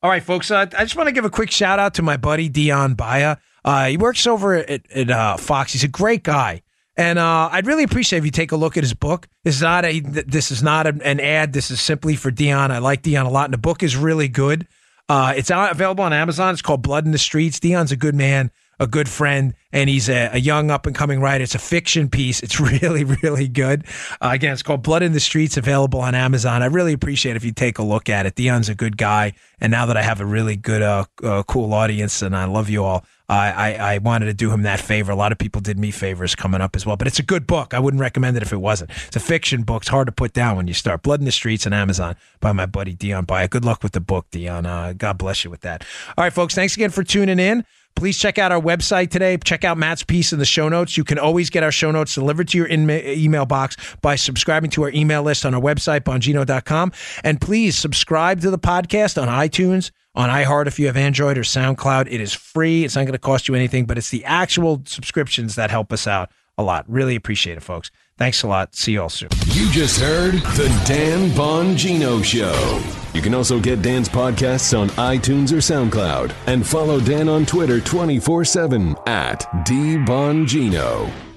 [0.02, 0.50] All right, folks.
[0.50, 3.36] Uh, I just want to give a quick shout out to my buddy Dion Baia.
[3.64, 5.72] Uh, he works over at, at uh, Fox.
[5.72, 6.62] He's a great guy,
[6.96, 9.28] and uh, I'd really appreciate if you take a look at his book.
[9.44, 11.52] This is not a this is not an ad.
[11.52, 12.70] This is simply for Dion.
[12.70, 14.66] I like Dion a lot, and the book is really good.
[15.10, 16.52] Uh, it's out, available on Amazon.
[16.52, 17.58] It's called Blood in the Streets.
[17.58, 21.20] Dion's a good man a good friend, and he's a, a young up and coming
[21.20, 21.44] writer.
[21.44, 22.42] It's a fiction piece.
[22.42, 23.84] It's really, really good.
[24.20, 26.62] Uh, again, it's called Blood in the Streets, available on Amazon.
[26.62, 28.34] I really appreciate if you take a look at it.
[28.34, 31.72] Dion's a good guy, and now that I have a really good, uh, uh, cool
[31.74, 33.04] audience, and I love you all,
[33.34, 35.12] I, I, wanted to do him that favor.
[35.12, 37.46] A lot of people did me favors coming up as well, but it's a good
[37.46, 37.74] book.
[37.74, 38.90] I wouldn't recommend it if it wasn't.
[39.06, 39.82] It's a fiction book.
[39.82, 41.02] It's hard to put down when you start.
[41.02, 43.48] Blood in the Streets on Amazon by my buddy Dion Baia.
[43.48, 44.66] Good luck with the book, Dion.
[44.66, 45.84] Uh, God bless you with that.
[46.18, 46.54] All right, folks.
[46.54, 47.64] Thanks again for tuning in.
[47.96, 49.36] Please check out our website today.
[49.36, 50.96] Check out Matt's piece in the show notes.
[50.96, 54.70] You can always get our show notes delivered to your in- email box by subscribing
[54.70, 56.92] to our email list on our website, bongino.com.
[57.24, 61.42] And please subscribe to the podcast on iTunes, on iHeart if you have Android or
[61.42, 62.08] SoundCloud.
[62.10, 62.84] It is free.
[62.84, 66.06] It's not going to cost you anything, but it's the actual subscriptions that help us
[66.06, 66.84] out a lot.
[66.88, 67.90] Really appreciate it, folks.
[68.18, 68.74] Thanks a lot.
[68.74, 69.30] See you all soon.
[69.46, 72.82] You just heard the Dan Bongino Show.
[73.14, 77.80] You can also get Dan's podcasts on iTunes or SoundCloud and follow Dan on Twitter
[77.80, 81.29] 24 7 at DBongino.